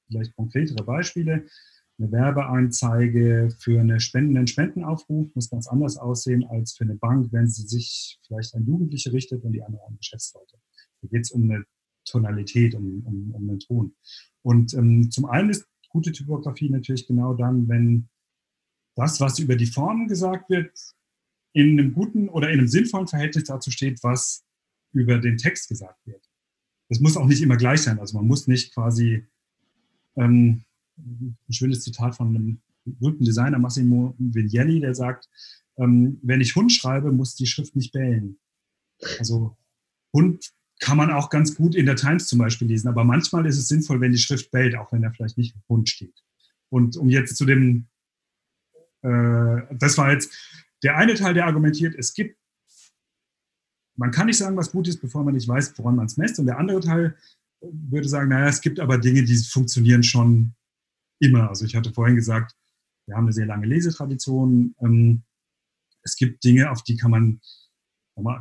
vielleicht 0.06 0.34
konkretere 0.34 0.84
Beispiele, 0.84 1.46
eine 1.98 2.12
Werbeanzeige 2.12 3.48
für 3.58 3.80
eine 3.80 4.00
Spenden, 4.00 4.46
Spendenaufruf 4.46 5.34
muss 5.34 5.50
ganz 5.50 5.66
anders 5.66 5.96
aussehen 5.96 6.44
als 6.44 6.76
für 6.76 6.84
eine 6.84 6.94
Bank, 6.94 7.32
wenn 7.32 7.48
sie 7.48 7.66
sich 7.66 8.20
vielleicht 8.26 8.54
an 8.54 8.66
Jugendliche 8.66 9.12
richtet 9.12 9.42
und 9.44 9.52
die 9.52 9.62
andere 9.62 9.84
an 9.86 9.96
Geschäftsleute. 9.96 10.58
Da 11.02 11.08
geht 11.08 11.22
es 11.22 11.32
um 11.32 11.50
eine 11.50 11.64
Tonalität, 12.04 12.74
um, 12.74 13.02
um, 13.04 13.34
um 13.34 13.48
einen 13.48 13.58
Ton. 13.58 13.94
Und 14.48 14.72
ähm, 14.72 15.10
zum 15.10 15.26
einen 15.26 15.50
ist 15.50 15.68
gute 15.90 16.10
Typografie 16.10 16.70
natürlich 16.70 17.06
genau 17.06 17.34
dann, 17.34 17.68
wenn 17.68 18.08
das, 18.96 19.20
was 19.20 19.38
über 19.38 19.56
die 19.56 19.66
Formen 19.66 20.08
gesagt 20.08 20.48
wird, 20.48 20.72
in 21.52 21.78
einem 21.78 21.92
guten 21.92 22.30
oder 22.30 22.48
in 22.48 22.60
einem 22.60 22.68
sinnvollen 22.68 23.08
Verhältnis 23.08 23.44
dazu 23.44 23.70
steht, 23.70 24.02
was 24.02 24.46
über 24.94 25.18
den 25.18 25.36
Text 25.36 25.68
gesagt 25.68 25.98
wird. 26.06 26.26
Das 26.88 26.98
muss 26.98 27.18
auch 27.18 27.26
nicht 27.26 27.42
immer 27.42 27.58
gleich 27.58 27.82
sein. 27.82 27.98
Also 27.98 28.16
man 28.16 28.26
muss 28.26 28.46
nicht 28.46 28.72
quasi 28.72 29.26
ähm, 30.16 30.64
ein 30.96 31.36
schönes 31.50 31.82
Zitat 31.82 32.16
von 32.16 32.28
einem 32.28 32.62
berühmten 32.86 33.26
Designer, 33.26 33.58
Massimo 33.58 34.14
Viglielli, 34.18 34.80
der 34.80 34.94
sagt, 34.94 35.28
ähm, 35.76 36.20
wenn 36.22 36.40
ich 36.40 36.56
Hund 36.56 36.72
schreibe, 36.72 37.12
muss 37.12 37.34
die 37.34 37.46
Schrift 37.46 37.76
nicht 37.76 37.92
bellen. 37.92 38.38
Also 39.18 39.58
Hund 40.14 40.54
kann 40.80 40.96
man 40.96 41.10
auch 41.10 41.30
ganz 41.30 41.54
gut 41.54 41.74
in 41.74 41.86
der 41.86 41.96
Times 41.96 42.26
zum 42.28 42.38
Beispiel 42.38 42.68
lesen, 42.68 42.88
aber 42.88 43.04
manchmal 43.04 43.46
ist 43.46 43.58
es 43.58 43.68
sinnvoll, 43.68 44.00
wenn 44.00 44.12
die 44.12 44.18
Schrift 44.18 44.50
bellt, 44.50 44.76
auch 44.76 44.92
wenn 44.92 45.02
da 45.02 45.10
vielleicht 45.10 45.38
nicht 45.38 45.56
Hund 45.68 45.88
steht. 45.88 46.14
Und 46.70 46.96
um 46.96 47.08
jetzt 47.08 47.36
zu 47.36 47.44
dem, 47.44 47.88
äh, 49.02 49.62
das 49.72 49.98
war 49.98 50.12
jetzt 50.12 50.32
der 50.82 50.96
eine 50.96 51.14
Teil, 51.14 51.34
der 51.34 51.46
argumentiert, 51.46 51.94
es 51.96 52.14
gibt, 52.14 52.38
man 53.96 54.10
kann 54.10 54.26
nicht 54.26 54.38
sagen, 54.38 54.56
was 54.56 54.70
gut 54.70 54.86
ist, 54.86 55.00
bevor 55.00 55.24
man 55.24 55.34
nicht 55.34 55.48
weiß, 55.48 55.76
woran 55.78 55.96
man 55.96 56.06
es 56.06 56.16
messt. 56.16 56.38
Und 56.38 56.46
der 56.46 56.58
andere 56.58 56.80
Teil 56.80 57.16
würde 57.60 58.08
sagen, 58.08 58.28
naja, 58.28 58.48
es 58.48 58.60
gibt 58.60 58.78
aber 58.78 58.98
Dinge, 58.98 59.24
die 59.24 59.36
funktionieren 59.36 60.04
schon 60.04 60.54
immer. 61.20 61.48
Also 61.48 61.64
ich 61.64 61.74
hatte 61.74 61.92
vorhin 61.92 62.14
gesagt, 62.14 62.54
wir 63.06 63.16
haben 63.16 63.24
eine 63.24 63.32
sehr 63.32 63.46
lange 63.46 63.66
Lesetradition. 63.66 64.74
Ähm, 64.80 65.24
es 66.02 66.16
gibt 66.16 66.44
Dinge, 66.44 66.70
auf 66.70 66.82
die 66.84 66.96
kann 66.96 67.10
man, 67.10 67.40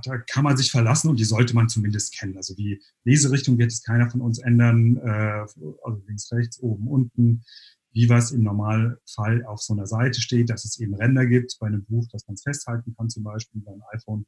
da 0.03 0.17
kann 0.17 0.43
man 0.43 0.57
sich 0.57 0.71
verlassen 0.71 1.09
und 1.09 1.19
die 1.19 1.25
sollte 1.25 1.53
man 1.55 1.69
zumindest 1.69 2.17
kennen. 2.17 2.37
Also 2.37 2.55
die 2.55 2.81
Leserichtung 3.03 3.57
wird 3.57 3.71
es 3.71 3.83
keiner 3.83 4.09
von 4.09 4.21
uns 4.21 4.39
ändern, 4.39 4.97
äh, 4.97 5.45
also 5.83 6.03
links, 6.07 6.31
rechts, 6.31 6.59
oben, 6.59 6.87
unten, 6.87 7.43
wie 7.91 8.09
was 8.09 8.31
im 8.31 8.43
Normalfall 8.43 9.45
auf 9.45 9.61
so 9.61 9.73
einer 9.73 9.87
Seite 9.87 10.21
steht, 10.21 10.49
dass 10.49 10.65
es 10.65 10.79
eben 10.79 10.93
Ränder 10.93 11.25
gibt 11.25 11.57
bei 11.59 11.67
einem 11.67 11.85
Buch, 11.85 12.07
dass 12.11 12.27
man 12.27 12.35
es 12.35 12.43
festhalten 12.43 12.95
kann, 12.95 13.09
zum 13.09 13.23
Beispiel 13.23 13.61
beim 13.61 13.81
iPhone 13.91 14.25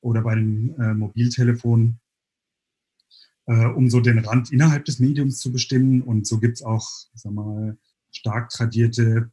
oder 0.00 0.22
bei 0.22 0.32
einem 0.32 0.74
äh, 0.80 0.94
Mobiltelefon 0.94 1.98
äh, 3.46 3.66
um 3.66 3.88
so 3.88 4.00
den 4.00 4.18
Rand 4.18 4.52
innerhalb 4.52 4.84
des 4.84 4.98
Mediums 4.98 5.38
zu 5.38 5.52
bestimmen. 5.52 6.02
Und 6.02 6.26
so 6.26 6.38
gibt 6.38 6.56
es 6.56 6.62
auch, 6.62 6.88
sag 7.14 7.32
mal, 7.32 7.78
stark 8.10 8.50
tradierte 8.50 9.30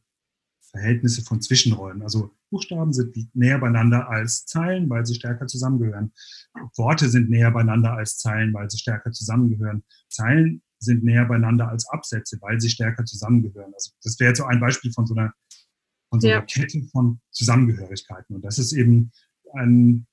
Verhältnisse 0.60 1.22
von 1.22 1.40
Zwischenräumen. 1.40 2.02
Also 2.02 2.30
Buchstaben 2.54 2.92
sind 2.92 3.34
näher 3.34 3.58
beieinander 3.58 4.08
als 4.08 4.46
Zeilen, 4.46 4.88
weil 4.88 5.04
sie 5.04 5.16
stärker 5.16 5.48
zusammengehören. 5.48 6.12
Worte 6.76 7.08
sind 7.08 7.28
näher 7.28 7.50
beieinander 7.50 7.94
als 7.94 8.18
Zeilen, 8.18 8.54
weil 8.54 8.70
sie 8.70 8.78
stärker 8.78 9.10
zusammengehören. 9.10 9.82
Zeilen 10.08 10.62
sind 10.78 11.02
näher 11.02 11.24
beieinander 11.24 11.68
als 11.68 11.88
Absätze, 11.88 12.38
weil 12.40 12.60
sie 12.60 12.70
stärker 12.70 13.04
zusammengehören. 13.04 13.74
Also 13.74 13.90
das 14.04 14.20
wäre 14.20 14.28
jetzt 14.30 14.38
so 14.38 14.44
ein 14.44 14.60
Beispiel 14.60 14.92
von 14.92 15.04
so 15.04 15.16
einer, 15.16 15.34
von 16.10 16.20
so 16.20 16.28
einer 16.28 16.36
ja. 16.36 16.42
Kette 16.42 16.80
von 16.92 17.20
Zusammengehörigkeiten. 17.32 18.36
Und 18.36 18.44
das 18.44 18.60
ist 18.60 18.72
eben 18.72 19.10
ein 19.54 20.06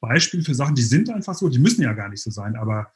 Beispiel 0.00 0.42
für 0.44 0.56
Sachen, 0.56 0.74
die 0.74 0.82
sind 0.82 1.10
einfach 1.10 1.34
so, 1.34 1.48
die 1.48 1.60
müssen 1.60 1.82
ja 1.82 1.92
gar 1.92 2.08
nicht 2.08 2.22
so 2.24 2.32
sein, 2.32 2.56
aber 2.56 2.92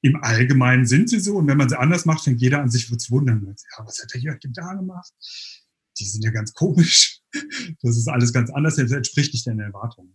im 0.00 0.22
Allgemeinen 0.22 0.86
sind 0.86 1.10
sie 1.10 1.18
so. 1.18 1.38
Und 1.38 1.48
wenn 1.48 1.58
man 1.58 1.68
sie 1.68 1.78
anders 1.78 2.04
macht, 2.04 2.22
fängt 2.22 2.40
jeder 2.40 2.60
an, 2.60 2.70
sich 2.70 2.86
zu 2.86 3.10
wundern. 3.10 3.44
Ja, 3.46 3.84
was 3.84 4.00
hat 4.00 4.14
der 4.14 4.20
Jörg 4.20 4.38
da 4.40 4.74
gemacht? 4.74 5.12
Die 5.98 6.04
sind 6.04 6.24
ja 6.24 6.30
ganz 6.30 6.52
komisch. 6.52 7.21
Das 7.82 7.96
ist 7.96 8.08
alles 8.08 8.32
ganz 8.32 8.50
anders. 8.50 8.76
Das 8.76 8.92
entspricht 8.92 9.32
nicht 9.32 9.46
den 9.46 9.58
Erwartungen. 9.58 10.14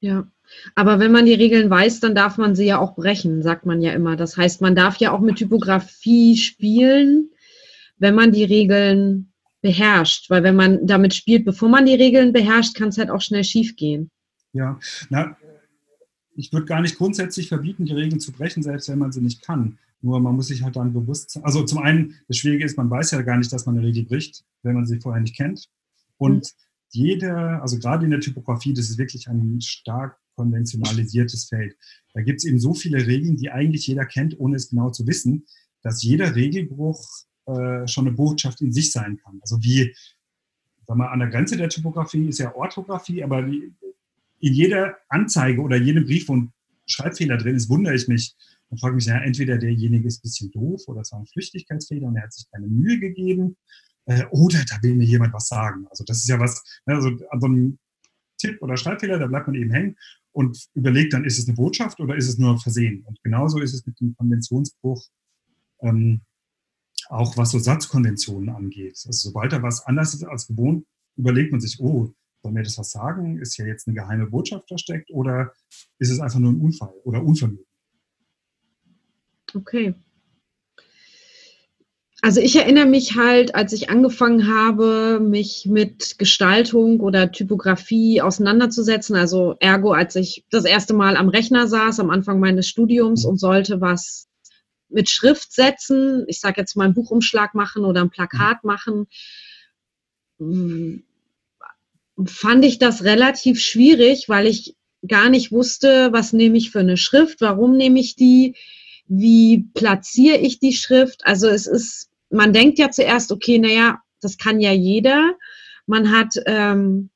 Ja, 0.00 0.26
aber 0.74 0.98
wenn 0.98 1.12
man 1.12 1.26
die 1.26 1.34
Regeln 1.34 1.70
weiß, 1.70 2.00
dann 2.00 2.14
darf 2.14 2.36
man 2.36 2.56
sie 2.56 2.66
ja 2.66 2.78
auch 2.78 2.96
brechen, 2.96 3.42
sagt 3.42 3.66
man 3.66 3.80
ja 3.80 3.92
immer. 3.92 4.16
Das 4.16 4.36
heißt, 4.36 4.60
man 4.60 4.74
darf 4.74 4.96
ja 4.96 5.12
auch 5.12 5.20
mit 5.20 5.36
Typografie 5.36 6.36
spielen, 6.36 7.30
wenn 7.98 8.14
man 8.14 8.32
die 8.32 8.44
Regeln 8.44 9.32
beherrscht. 9.60 10.28
Weil 10.28 10.42
wenn 10.42 10.56
man 10.56 10.86
damit 10.86 11.14
spielt, 11.14 11.44
bevor 11.44 11.68
man 11.68 11.86
die 11.86 11.94
Regeln 11.94 12.32
beherrscht, 12.32 12.74
kann 12.74 12.88
es 12.88 12.98
halt 12.98 13.10
auch 13.10 13.20
schnell 13.20 13.44
schief 13.44 13.76
gehen. 13.76 14.10
Ja, 14.52 14.78
na, 15.08 15.36
ich 16.34 16.52
würde 16.52 16.66
gar 16.66 16.80
nicht 16.80 16.96
grundsätzlich 16.96 17.48
verbieten, 17.48 17.84
die 17.84 17.92
Regeln 17.92 18.20
zu 18.20 18.32
brechen, 18.32 18.62
selbst 18.62 18.88
wenn 18.88 18.98
man 18.98 19.12
sie 19.12 19.20
nicht 19.20 19.42
kann. 19.42 19.78
Nur 20.00 20.20
man 20.20 20.34
muss 20.34 20.48
sich 20.48 20.62
halt 20.62 20.76
dann 20.76 20.92
bewusst 20.92 21.30
sein. 21.30 21.44
Also 21.44 21.62
zum 21.62 21.78
einen, 21.78 22.16
das 22.26 22.38
Schwierige 22.38 22.64
ist, 22.64 22.76
man 22.76 22.90
weiß 22.90 23.12
ja 23.12 23.22
gar 23.22 23.38
nicht, 23.38 23.52
dass 23.52 23.66
man 23.66 23.78
eine 23.78 23.86
Regel 23.86 24.04
bricht, 24.04 24.42
wenn 24.62 24.74
man 24.74 24.84
sie 24.84 24.98
vorher 24.98 25.22
nicht 25.22 25.36
kennt. 25.36 25.68
Und 26.18 26.44
mhm. 26.44 26.48
jeder, 26.90 27.62
also 27.62 27.78
gerade 27.78 28.04
in 28.04 28.10
der 28.10 28.20
Typografie, 28.20 28.74
das 28.74 28.90
ist 28.90 28.98
wirklich 28.98 29.28
ein 29.28 29.60
stark 29.60 30.18
konventionalisiertes 30.36 31.46
Feld. 31.46 31.76
Da 32.14 32.22
gibt 32.22 32.38
es 32.38 32.44
eben 32.44 32.58
so 32.58 32.74
viele 32.74 33.06
Regeln, 33.06 33.36
die 33.36 33.50
eigentlich 33.50 33.86
jeder 33.86 34.06
kennt, 34.06 34.38
ohne 34.38 34.56
es 34.56 34.70
genau 34.70 34.90
zu 34.90 35.06
wissen, 35.06 35.46
dass 35.82 36.02
jeder 36.02 36.34
Regelbruch 36.34 37.06
äh, 37.46 37.86
schon 37.86 38.06
eine 38.06 38.16
Botschaft 38.16 38.60
in 38.60 38.72
sich 38.72 38.92
sein 38.92 39.18
kann. 39.18 39.38
Also 39.42 39.62
wie, 39.62 39.94
sag 40.86 40.96
mal, 40.96 41.08
an 41.08 41.20
der 41.20 41.28
Grenze 41.28 41.56
der 41.56 41.68
Typografie 41.68 42.28
ist 42.28 42.38
ja 42.38 42.54
Orthographie, 42.54 43.22
aber 43.22 43.40
in 43.46 43.74
jeder 44.54 44.96
Anzeige 45.08 45.60
oder 45.60 45.76
jedem 45.76 46.04
Brief, 46.04 46.28
wo 46.28 46.36
ein 46.36 46.52
Schreibfehler 46.86 47.36
drin 47.36 47.56
ist, 47.56 47.68
wundere 47.68 47.94
ich 47.94 48.08
mich 48.08 48.34
und 48.68 48.80
frage 48.80 48.94
mich, 48.94 49.06
ja, 49.06 49.18
entweder 49.18 49.58
derjenige 49.58 50.08
ist 50.08 50.18
ein 50.18 50.22
bisschen 50.22 50.50
doof 50.50 50.82
oder 50.86 51.02
es 51.02 51.12
war 51.12 51.20
ein 51.20 51.26
Flüchtigkeitsfehler 51.26 52.08
und 52.08 52.16
er 52.16 52.24
hat 52.24 52.32
sich 52.32 52.50
keine 52.50 52.66
Mühe 52.66 52.98
gegeben 52.98 53.56
äh, 54.06 54.24
oder 54.30 54.64
da 54.68 54.82
will 54.82 54.94
mir 54.94 55.04
jemand 55.04 55.32
was 55.32 55.48
sagen. 55.48 55.86
Also 55.90 56.04
das 56.04 56.18
ist 56.18 56.28
ja 56.28 56.38
was, 56.40 56.62
also 56.86 57.08
an 57.30 57.40
so 57.40 57.46
einem 57.46 57.78
Tipp 58.38 58.60
oder 58.60 58.76
Schreibfehler, 58.76 59.18
da 59.18 59.26
bleibt 59.26 59.46
man 59.46 59.56
eben 59.56 59.70
hängen 59.70 59.96
und 60.32 60.68
überlegt 60.74 61.12
dann, 61.12 61.24
ist 61.24 61.38
es 61.38 61.46
eine 61.46 61.56
Botschaft 61.56 62.00
oder 62.00 62.16
ist 62.16 62.28
es 62.28 62.38
nur 62.38 62.58
Versehen? 62.58 63.04
Und 63.06 63.22
genauso 63.22 63.60
ist 63.60 63.74
es 63.74 63.86
mit 63.86 64.00
dem 64.00 64.16
Konventionsbruch, 64.16 65.06
ähm, 65.80 66.22
auch 67.08 67.36
was 67.36 67.50
so 67.50 67.58
Satzkonventionen 67.58 68.48
angeht. 68.48 69.02
Also 69.06 69.28
sobald 69.28 69.52
da 69.52 69.62
was 69.62 69.84
anders 69.86 70.14
ist 70.14 70.24
als 70.24 70.46
gewohnt, 70.46 70.86
überlegt 71.16 71.52
man 71.52 71.60
sich, 71.60 71.78
oh, 71.80 72.12
soll 72.42 72.52
mir 72.52 72.62
das 72.62 72.78
was 72.78 72.90
sagen? 72.90 73.38
Ist 73.38 73.56
ja 73.56 73.66
jetzt 73.66 73.86
eine 73.86 73.94
geheime 73.94 74.26
Botschaft 74.26 74.68
versteckt 74.68 75.10
oder 75.10 75.52
ist 75.98 76.10
es 76.10 76.20
einfach 76.20 76.38
nur 76.38 76.52
ein 76.52 76.60
Unfall 76.60 76.94
oder 77.04 77.22
Unvermögen? 77.22 77.66
Okay. 79.54 79.94
Also 82.24 82.40
ich 82.40 82.54
erinnere 82.54 82.86
mich 82.86 83.16
halt, 83.16 83.56
als 83.56 83.72
ich 83.72 83.90
angefangen 83.90 84.46
habe, 84.46 85.18
mich 85.20 85.66
mit 85.66 86.20
Gestaltung 86.20 87.00
oder 87.00 87.32
Typografie 87.32 88.22
auseinanderzusetzen, 88.22 89.16
also 89.16 89.56
ergo, 89.58 89.92
als 89.92 90.14
ich 90.14 90.44
das 90.48 90.64
erste 90.64 90.94
Mal 90.94 91.16
am 91.16 91.28
Rechner 91.28 91.66
saß, 91.66 91.98
am 91.98 92.10
Anfang 92.10 92.38
meines 92.38 92.68
Studiums 92.68 93.24
und 93.24 93.38
sollte 93.38 93.80
was 93.80 94.28
mit 94.88 95.10
Schrift 95.10 95.52
setzen, 95.52 96.24
ich 96.28 96.38
sage 96.38 96.60
jetzt 96.60 96.76
mal 96.76 96.84
einen 96.84 96.94
Buchumschlag 96.94 97.54
machen 97.54 97.84
oder 97.84 98.02
ein 98.02 98.10
Plakat 98.10 98.62
mhm. 98.62 98.68
machen, 100.38 101.02
fand 102.24 102.64
ich 102.64 102.78
das 102.78 103.02
relativ 103.02 103.58
schwierig, 103.58 104.28
weil 104.28 104.46
ich 104.46 104.76
gar 105.08 105.28
nicht 105.28 105.50
wusste, 105.50 106.12
was 106.12 106.32
nehme 106.32 106.56
ich 106.56 106.70
für 106.70 106.80
eine 106.80 106.96
Schrift, 106.96 107.40
warum 107.40 107.76
nehme 107.76 107.98
ich 107.98 108.14
die, 108.14 108.54
wie 109.08 109.64
platziere 109.74 110.36
ich 110.36 110.60
die 110.60 110.72
Schrift. 110.72 111.26
Also 111.26 111.48
es 111.48 111.66
ist, 111.66 112.11
man 112.32 112.52
denkt 112.52 112.78
ja 112.78 112.90
zuerst, 112.90 113.30
okay, 113.32 113.58
naja, 113.58 114.00
das 114.20 114.38
kann 114.38 114.60
ja 114.60 114.72
jeder. 114.72 115.34
Man 115.86 116.10
hat 116.10 116.34
ähm, 116.46 117.10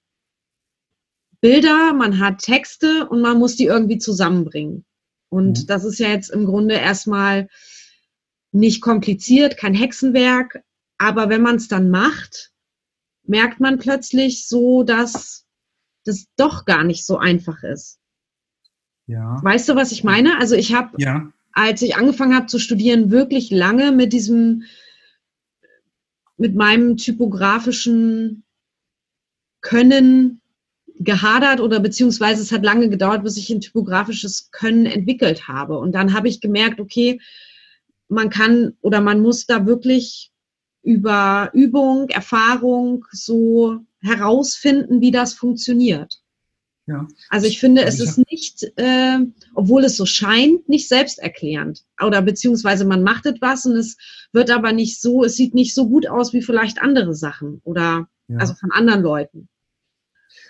Bilder, 1.40 1.92
man 1.92 2.18
hat 2.18 2.38
Texte 2.38 3.08
und 3.08 3.20
man 3.20 3.38
muss 3.38 3.56
die 3.56 3.66
irgendwie 3.66 3.98
zusammenbringen. 3.98 4.84
Und 5.28 5.62
mhm. 5.62 5.66
das 5.66 5.84
ist 5.84 5.98
ja 5.98 6.08
jetzt 6.08 6.30
im 6.30 6.44
Grunde 6.44 6.74
erstmal 6.74 7.48
nicht 8.52 8.80
kompliziert, 8.80 9.56
kein 9.56 9.74
Hexenwerk. 9.74 10.62
Aber 10.98 11.28
wenn 11.28 11.42
man 11.42 11.56
es 11.56 11.68
dann 11.68 11.90
macht, 11.90 12.52
merkt 13.24 13.60
man 13.60 13.78
plötzlich 13.78 14.46
so, 14.46 14.82
dass 14.82 15.46
das 16.04 16.26
doch 16.36 16.64
gar 16.64 16.84
nicht 16.84 17.04
so 17.04 17.18
einfach 17.18 17.62
ist. 17.62 17.98
Ja. 19.06 19.38
Weißt 19.42 19.68
du, 19.68 19.76
was 19.76 19.92
ich 19.92 20.04
meine? 20.04 20.38
Also 20.38 20.54
ich 20.54 20.74
habe, 20.74 20.90
ja. 20.98 21.30
als 21.52 21.82
ich 21.82 21.96
angefangen 21.96 22.34
habe 22.34 22.46
zu 22.46 22.58
studieren, 22.58 23.10
wirklich 23.10 23.50
lange 23.50 23.92
mit 23.92 24.12
diesem, 24.12 24.64
mit 26.36 26.54
meinem 26.54 26.96
typografischen 26.96 28.44
Können 29.60 30.40
gehadert 30.98 31.60
oder 31.60 31.80
beziehungsweise 31.80 32.42
es 32.42 32.52
hat 32.52 32.64
lange 32.64 32.88
gedauert, 32.88 33.22
bis 33.22 33.36
ich 33.36 33.50
ein 33.50 33.60
typografisches 33.60 34.50
Können 34.50 34.86
entwickelt 34.86 35.48
habe. 35.48 35.78
Und 35.78 35.92
dann 35.92 36.14
habe 36.14 36.28
ich 36.28 36.40
gemerkt, 36.40 36.80
okay, 36.80 37.20
man 38.08 38.30
kann 38.30 38.74
oder 38.80 39.00
man 39.00 39.20
muss 39.20 39.46
da 39.46 39.66
wirklich 39.66 40.30
über 40.82 41.50
Übung, 41.52 42.08
Erfahrung 42.08 43.04
so 43.10 43.80
herausfinden, 44.00 45.00
wie 45.00 45.10
das 45.10 45.34
funktioniert. 45.34 46.22
Ja. 46.86 47.08
Also 47.30 47.46
ich 47.48 47.58
finde, 47.58 47.82
es 47.82 47.98
ist 47.98 48.18
nicht, 48.30 48.64
äh, 48.76 49.18
obwohl 49.54 49.84
es 49.84 49.96
so 49.96 50.06
scheint, 50.06 50.68
nicht 50.68 50.88
selbsterklärend. 50.88 51.84
Oder 52.00 52.22
beziehungsweise 52.22 52.84
man 52.84 53.02
macht 53.02 53.26
etwas 53.26 53.66
und 53.66 53.76
es 53.76 53.96
wird 54.32 54.50
aber 54.50 54.72
nicht 54.72 55.00
so, 55.00 55.24
es 55.24 55.34
sieht 55.34 55.54
nicht 55.54 55.74
so 55.74 55.88
gut 55.88 56.06
aus 56.06 56.32
wie 56.32 56.42
vielleicht 56.42 56.80
andere 56.80 57.14
Sachen 57.14 57.60
oder 57.64 58.08
ja. 58.28 58.38
also 58.38 58.54
von 58.54 58.70
anderen 58.70 59.02
Leuten. 59.02 59.48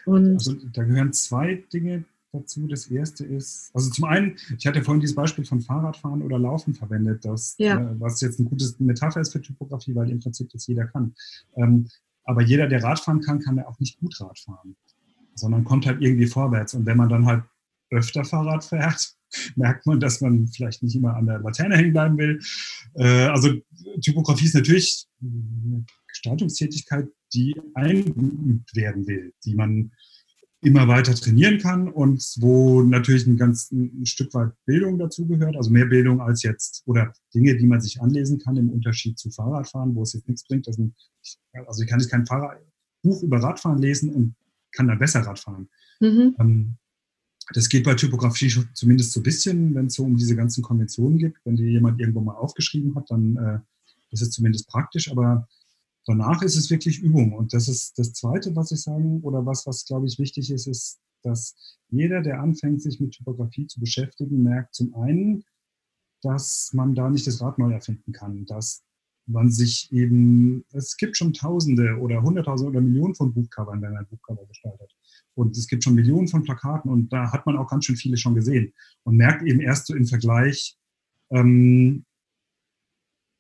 Und 0.05 0.35
also 0.35 0.55
da 0.73 0.85
gehören 0.85 1.13
zwei 1.15 1.65
Dinge 1.73 2.05
dazu. 2.33 2.67
Das 2.67 2.87
erste 2.87 3.25
ist, 3.25 3.71
also 3.75 3.91
zum 3.91 4.05
einen, 4.05 4.37
ich 4.59 4.67
hatte 4.67 4.83
vorhin 4.83 5.01
dieses 5.01 5.17
Beispiel 5.17 5.45
von 5.45 5.61
Fahrradfahren 5.61 6.23
oder 6.23 6.39
Laufen 6.39 6.75
verwendet, 6.75 7.25
das, 7.25 7.55
ja. 7.59 7.81
äh, 7.81 8.01
was 8.01 8.21
jetzt 8.21 8.39
eine 8.39 8.49
gute 8.49 8.65
Metapher 8.79 9.21
ist 9.21 9.33
für 9.33 9.41
Typografie, 9.41 9.95
weil 9.95 10.11
im 10.11 10.21
Prinzip 10.21 10.51
das 10.51 10.67
jeder 10.67 10.87
kann. 10.87 11.15
Ähm, 11.57 11.89
aber 12.25 12.43
jeder, 12.43 12.67
der 12.67 12.83
Radfahren 12.83 13.21
kann, 13.21 13.41
kann 13.41 13.57
ja 13.57 13.67
auch 13.67 13.79
nicht 13.79 13.99
gut 14.01 14.21
Radfahren, 14.21 14.77
sondern 15.37 15.65
kommt 15.65 15.87
halt 15.87 16.03
irgendwie 16.03 16.27
vorwärts. 16.27 16.75
Und 16.75 16.87
wenn 16.87 16.97
man 16.97 17.09
dann 17.09 17.27
halt 17.27 17.45
öfter 17.91 18.25
Fahrrad 18.25 18.65
fährt, 18.65 19.15
merkt 19.57 19.87
man, 19.87 20.01
dass 20.01 20.21
man 20.21 20.49
vielleicht 20.49 20.83
nicht 20.83 20.97
immer 20.97 21.15
an 21.15 21.27
der 21.27 21.39
Laterne 21.41 21.77
hängen 21.77 21.93
bleiben 21.93 22.19
will. 22.19 22.41
Äh, 22.95 23.27
also 23.27 23.51
Typografie 24.03 24.47
ist 24.47 24.55
natürlich 24.55 25.07
eine 25.21 25.85
Gestaltungstätigkeit, 26.09 27.09
die 27.35 27.55
eingeübt 27.75 28.75
werden 28.75 29.07
will, 29.07 29.33
die 29.45 29.55
man 29.55 29.93
immer 30.63 30.89
weiter 30.89 31.15
trainieren 31.15 31.59
kann 31.59 31.89
und 31.89 32.23
wo 32.41 32.83
natürlich 32.83 33.27
ein 33.27 33.37
ganz 33.37 33.71
ein 33.71 34.07
Stück 34.07 34.33
weit 34.35 34.53
Bildung 34.65 34.99
dazugehört, 34.99 35.57
also 35.57 35.71
mehr 35.71 35.85
Bildung 35.85 36.21
als 36.21 36.43
jetzt 36.43 36.83
oder 36.87 37.13
Dinge, 37.35 37.57
die 37.57 37.67
man 37.67 37.81
sich 37.81 38.01
anlesen 38.01 38.39
kann 38.39 38.57
im 38.57 38.71
Unterschied 38.71 39.19
zu 39.19 39.31
Fahrradfahren, 39.31 39.95
wo 39.95 40.03
es 40.03 40.15
jetzt 40.15 40.29
nichts 40.29 40.47
bringt. 40.47 40.67
Ein, 40.67 40.95
also 41.67 41.83
ich 41.83 41.89
kann 41.89 42.01
jetzt 42.01 42.11
kein 42.11 42.27
Fahrrad, 42.27 42.59
Buch 43.03 43.23
über 43.23 43.43
Radfahren 43.43 43.79
lesen 43.79 44.13
und 44.13 44.35
kann 44.77 44.89
dann 44.89 44.99
besser 44.99 45.21
Radfahren. 45.21 45.69
Mhm. 46.01 46.37
Ähm, 46.39 46.77
das 47.53 47.69
geht 47.69 47.85
bei 47.85 47.95
Typografie 47.95 48.53
zumindest 48.75 49.13
so 49.13 49.21
ein 49.21 49.23
bisschen, 49.23 49.75
wenn 49.75 49.87
es 49.87 49.95
so 49.95 50.05
um 50.05 50.17
diese 50.17 50.35
ganzen 50.37 50.63
Konventionen 50.63 51.19
geht. 51.19 51.37
Wenn 51.45 51.57
die 51.57 51.65
jemand 51.65 52.01
irgendwo 52.01 52.21
mal 52.21 52.35
aufgeschrieben 52.35 52.95
hat, 52.97 53.11
dann 53.11 53.37
äh, 53.37 53.59
ist 54.11 54.23
es 54.23 54.31
zumindest 54.31 54.69
praktisch, 54.69 55.11
aber 55.11 55.49
danach 56.07 56.43
ist 56.43 56.57
es 56.57 56.71
wirklich 56.71 57.01
Übung. 57.01 57.33
Und 57.33 57.53
das 57.53 57.69
ist 57.69 57.99
das 57.99 58.13
Zweite, 58.13 58.55
was 58.57 58.73
ich 58.73 58.83
sagen, 58.83 59.21
oder 59.21 59.47
was, 59.47 59.67
was 59.67 59.85
glaube 59.85 60.07
ich 60.07 60.19
wichtig 60.19 60.51
ist, 60.51 60.67
ist, 60.67 60.99
dass 61.23 61.55
jeder, 61.89 62.21
der 62.23 62.41
anfängt, 62.41 62.83
sich 62.83 63.01
mit 63.01 63.13
Typografie 63.13 63.67
zu 63.67 63.81
beschäftigen, 63.81 64.43
merkt 64.43 64.75
zum 64.75 64.95
einen, 64.97 65.45
dass 66.23 66.71
man 66.73 66.95
da 66.95 67.11
nicht 67.11 67.27
das 67.27 67.41
Rad 67.41 67.59
neu 67.59 67.73
erfinden 67.73 68.13
kann, 68.13 68.45
dass 68.47 68.83
man 69.27 69.51
sich 69.51 69.93
eben, 69.93 70.65
es 70.73 70.97
gibt 70.97 71.17
schon 71.17 71.33
Tausende 71.33 71.97
oder 71.99 72.23
Hunderttausende 72.23 72.71
oder 72.71 72.81
Millionen 72.81 73.15
von 73.15 73.33
Buchcovern, 73.33 73.83
wenn 73.83 73.93
man 73.93 74.05
ein 74.05 74.09
Buchcover 74.09 74.47
gestaltet. 74.47 74.95
Und 75.35 75.57
es 75.57 75.67
gibt 75.67 75.85
schon 75.85 75.95
Millionen 75.95 76.29
von 76.29 76.45
Plakaten 76.45 76.91
und 76.91 77.13
da 77.13 77.33
hat 77.33 77.45
man 77.45 77.57
auch 77.57 77.69
ganz 77.69 77.85
schön 77.85 77.97
viele 77.97 78.17
schon 78.17 78.35
gesehen 78.35 78.73
und 79.03 79.17
merkt 79.17 79.43
eben 79.43 79.61
erst 79.61 79.87
so 79.87 79.95
im 79.95 80.07
Vergleich, 80.07 80.77
ähm, 81.31 82.05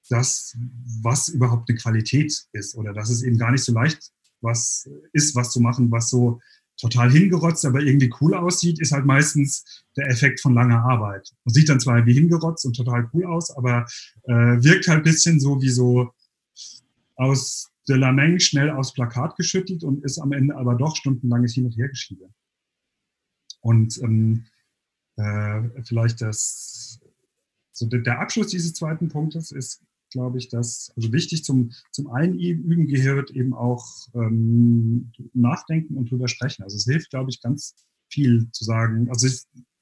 das, 0.08 0.56
was 1.02 1.28
überhaupt 1.28 1.68
eine 1.68 1.78
Qualität 1.78 2.46
ist 2.52 2.76
oder 2.76 2.92
dass 2.92 3.10
es 3.10 3.22
eben 3.22 3.38
gar 3.38 3.50
nicht 3.50 3.64
so 3.64 3.72
leicht 3.72 4.12
was 4.40 4.88
ist, 5.12 5.34
was 5.34 5.50
zu 5.50 5.60
machen, 5.60 5.90
was 5.90 6.10
so 6.10 6.40
total 6.78 7.10
hingerotzt, 7.10 7.64
aber 7.64 7.80
irgendwie 7.80 8.12
cool 8.20 8.34
aussieht, 8.34 8.80
ist 8.80 8.92
halt 8.92 9.06
meistens 9.06 9.84
der 9.96 10.08
Effekt 10.08 10.40
von 10.40 10.54
langer 10.54 10.84
Arbeit. 10.84 11.30
Und 11.44 11.54
sieht 11.54 11.68
dann 11.68 11.80
zwar 11.80 12.04
wie 12.06 12.14
hingerotzt 12.14 12.64
und 12.66 12.76
total 12.76 13.08
cool 13.12 13.26
aus, 13.26 13.50
aber 13.56 13.86
äh, 14.24 14.32
wirkt 14.32 14.88
halt 14.88 15.04
bisschen 15.04 15.40
so 15.40 15.60
wie 15.62 15.70
so 15.70 16.12
aus 17.16 17.70
de 17.88 17.96
la 17.96 18.12
Menge 18.12 18.40
schnell 18.40 18.70
aufs 18.70 18.92
Plakat 18.92 19.36
geschüttelt 19.36 19.84
und 19.84 20.04
ist 20.04 20.18
am 20.18 20.32
Ende 20.32 20.56
aber 20.56 20.74
doch 20.74 20.96
stundenlanges 20.96 21.54
Hin- 21.54 21.66
und 21.66 21.76
Hergeschiebe. 21.76 22.28
Und 23.60 23.98
ähm, 24.02 24.46
äh, 25.16 25.62
vielleicht 25.84 26.20
das, 26.20 27.00
so 27.72 27.86
der 27.86 28.20
Abschluss 28.20 28.48
dieses 28.48 28.74
zweiten 28.74 29.08
Punktes 29.08 29.50
ist 29.50 29.82
glaube 30.10 30.38
ich, 30.38 30.48
dass, 30.48 30.92
also 30.96 31.12
wichtig 31.12 31.44
zum, 31.44 31.72
zum 31.92 32.08
Einüben 32.08 32.86
gehört 32.86 33.30
eben 33.30 33.54
auch 33.54 33.86
ähm, 34.14 35.12
nachdenken 35.34 35.96
und 35.96 36.10
drüber 36.10 36.28
sprechen. 36.28 36.62
Also 36.62 36.76
es 36.76 36.84
hilft, 36.84 37.10
glaube 37.10 37.30
ich, 37.30 37.40
ganz 37.40 37.74
viel 38.08 38.48
zu 38.52 38.64
sagen, 38.64 39.08
also 39.08 39.28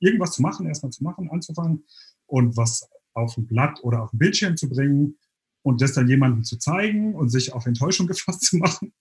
irgendwas 0.01 0.33
zu 0.33 0.43
machen, 0.43 0.67
erstmal 0.67 0.93
zu 0.93 1.03
machen, 1.03 1.31
anzufangen 1.31 1.85
und 2.27 2.57
was 2.57 2.89
auf 3.13 3.37
ein 3.37 3.47
Blatt 3.47 3.81
oder 3.83 4.03
auf 4.03 4.13
ein 4.13 4.19
Bildschirm 4.19 4.57
zu 4.57 4.69
bringen 4.69 5.17
und 5.63 5.81
das 5.81 5.93
dann 5.93 6.09
jemandem 6.09 6.45
zu 6.45 6.59
zeigen 6.59 7.15
und 7.15 7.31
sich 7.31 7.53
auf 7.53 7.67
Enttäuschung 7.67 8.07
gefasst 8.09 8.43
zu 8.43 8.57
machen 8.57 8.93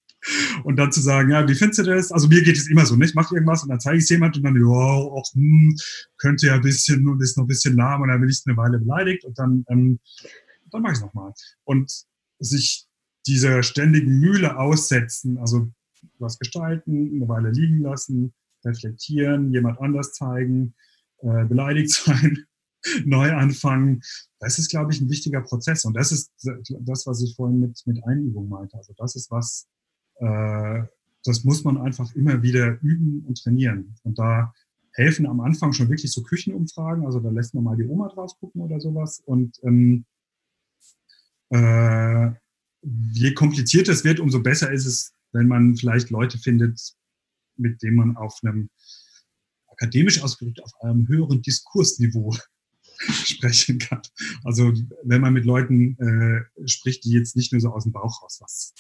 und 0.64 0.78
dann 0.78 0.92
zu 0.92 1.02
sagen, 1.02 1.32
ja, 1.32 1.48
wie 1.48 1.56
findest 1.56 1.80
du 1.80 1.84
das? 1.84 2.12
Also 2.12 2.28
mir 2.28 2.42
geht 2.42 2.58
es 2.58 2.70
immer 2.70 2.86
so, 2.86 2.96
nicht? 2.96 3.10
Ich 3.10 3.16
mache 3.16 3.36
irgendwas 3.36 3.64
und 3.64 3.70
dann 3.70 3.80
zeige 3.80 3.98
ich 3.98 4.04
es 4.04 4.10
jemand 4.10 4.38
und 4.38 4.44
dann, 4.44 4.56
ja, 4.56 4.62
auch, 4.64 5.26
hm, 5.34 5.76
könnte 6.18 6.48
ja 6.48 6.56
ein 6.56 6.62
bisschen 6.62 7.08
und 7.08 7.22
ist 7.22 7.38
noch 7.38 7.44
ein 7.44 7.48
bisschen 7.48 7.76
lahm 7.76 8.02
und 8.02 8.08
dann 8.08 8.22
bin 8.22 8.30
ich 8.30 8.42
eine 8.46 8.56
Weile 8.56 8.80
beleidigt 8.80 9.26
und 9.26 9.38
dann 9.38 9.66
ähm, 9.70 10.00
dann 10.74 10.82
mache 10.82 10.94
ich 10.94 11.00
es 11.00 11.04
nochmal. 11.04 11.34
Und 11.64 12.06
sich 12.40 12.88
dieser 13.26 13.64
ständigen 13.64 14.20
Mühle 14.20 14.58
aussetzen, 14.58 15.38
also 15.38 15.70
was 16.20 16.40
gestalten, 16.40 17.16
eine 17.16 17.28
Weile 17.28 17.52
liegen 17.52 17.80
lassen, 17.80 18.34
reflektieren, 18.66 19.52
jemand 19.52 19.80
anders 19.80 20.14
zeigen, 20.14 20.76
äh, 21.20 21.46
beleidigt 21.46 21.92
sein, 22.06 22.46
neu 23.06 23.32
anfangen. 23.34 24.02
Das 24.40 24.60
ist, 24.60 24.70
glaube 24.70 24.92
ich, 24.92 25.02
ein 25.02 25.10
wichtiger 25.10 25.42
Prozess. 25.42 25.86
Und 25.86 25.96
das 25.96 26.12
ist 26.12 26.32
das, 26.82 27.06
was 27.08 27.22
ich 27.22 27.36
vorhin 27.36 27.60
mit, 27.60 27.82
mit 27.86 28.04
Einübung 28.06 28.50
meinte. 28.50 28.78
Also 28.78 28.94
das 28.98 29.16
ist 29.16 29.32
was, 29.32 29.68
äh, 30.16 30.84
das 31.24 31.44
muss 31.44 31.64
man 31.64 31.78
einfach 31.78 32.14
immer 32.16 32.44
wieder 32.44 32.78
üben 32.82 33.24
und 33.26 33.42
trainieren. 33.42 33.96
Und 34.04 34.20
da 34.20 34.54
helfen 34.94 35.26
am 35.26 35.40
Anfang 35.40 35.74
schon 35.74 35.90
wirklich 35.90 36.12
so 36.12 36.24
Küchenumfragen. 36.24 37.06
Also 37.06 37.20
da 37.20 37.30
lässt 37.30 37.54
man 37.54 37.64
mal 37.64 37.78
die 37.78 37.86
Oma 37.88 38.10
drauf 38.10 38.38
gucken 38.40 38.62
oder 38.62 38.80
sowas. 38.80 39.22
Und 39.26 39.58
ähm, 39.64 40.06
äh, 41.54 42.32
je 42.82 43.34
komplizierter 43.34 43.92
es 43.92 44.04
wird, 44.04 44.20
umso 44.20 44.42
besser 44.42 44.72
ist 44.72 44.86
es, 44.86 45.14
wenn 45.32 45.48
man 45.48 45.76
vielleicht 45.76 46.10
Leute 46.10 46.38
findet, 46.38 46.80
mit 47.56 47.82
denen 47.82 47.96
man 47.96 48.18
auf 48.18 48.40
einem 48.44 48.70
akademisch 49.68 50.22
ausgedrückt 50.22 50.64
auf 50.64 50.72
einem 50.82 51.08
höheren 51.08 51.42
Diskursniveau 51.42 52.36
sprechen 52.98 53.80
kann. 53.80 54.02
Also 54.44 54.74
wenn 55.04 55.22
man 55.22 55.34
mit 55.34 55.46
Leuten 55.46 55.98
äh, 56.00 56.68
spricht, 56.68 57.06
die 57.06 57.12
jetzt 57.12 57.36
nicht 57.36 57.52
nur 57.52 57.62
so 57.62 57.70
aus 57.70 57.84
dem 57.84 57.92
Bauch 57.92 58.24
raus 58.24 58.40
was 58.42 58.74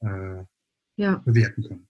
äh, 0.00 0.44
ja. 0.96 1.16
bewerten 1.18 1.62
können. 1.62 1.88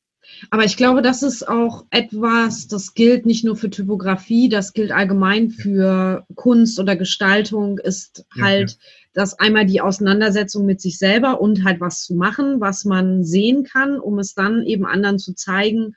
Aber 0.51 0.64
ich 0.64 0.77
glaube, 0.77 1.03
das 1.03 1.23
ist 1.23 1.47
auch 1.47 1.85
etwas, 1.90 2.66
das 2.66 2.95
gilt 2.95 3.27
nicht 3.27 3.45
nur 3.45 3.57
für 3.57 3.71
Typografie, 3.71 4.49
das 4.49 4.73
gilt 4.73 4.93
allgemein 4.93 5.51
für 5.51 6.25
Kunst 6.35 6.79
oder 6.79 6.97
Gestaltung, 6.97 7.79
ist 7.79 8.25
halt 8.40 8.71
ja, 8.71 8.77
ja. 8.77 8.83
das 9.12 9.38
einmal 9.38 9.66
die 9.66 9.81
Auseinandersetzung 9.81 10.66
mit 10.66 10.81
sich 10.81 10.99
selber 10.99 11.40
und 11.40 11.64
halt 11.64 11.81
was 11.81 12.03
zu 12.03 12.14
machen, 12.14 12.61
was 12.61 12.85
man 12.85 13.25
sehen 13.25 13.64
kann, 13.64 14.01
um 14.01 14.19
es 14.19 14.35
dann 14.35 14.62
eben 14.64 14.87
anderen 14.87 15.19
zu 15.19 15.35
zeigen 15.35 15.95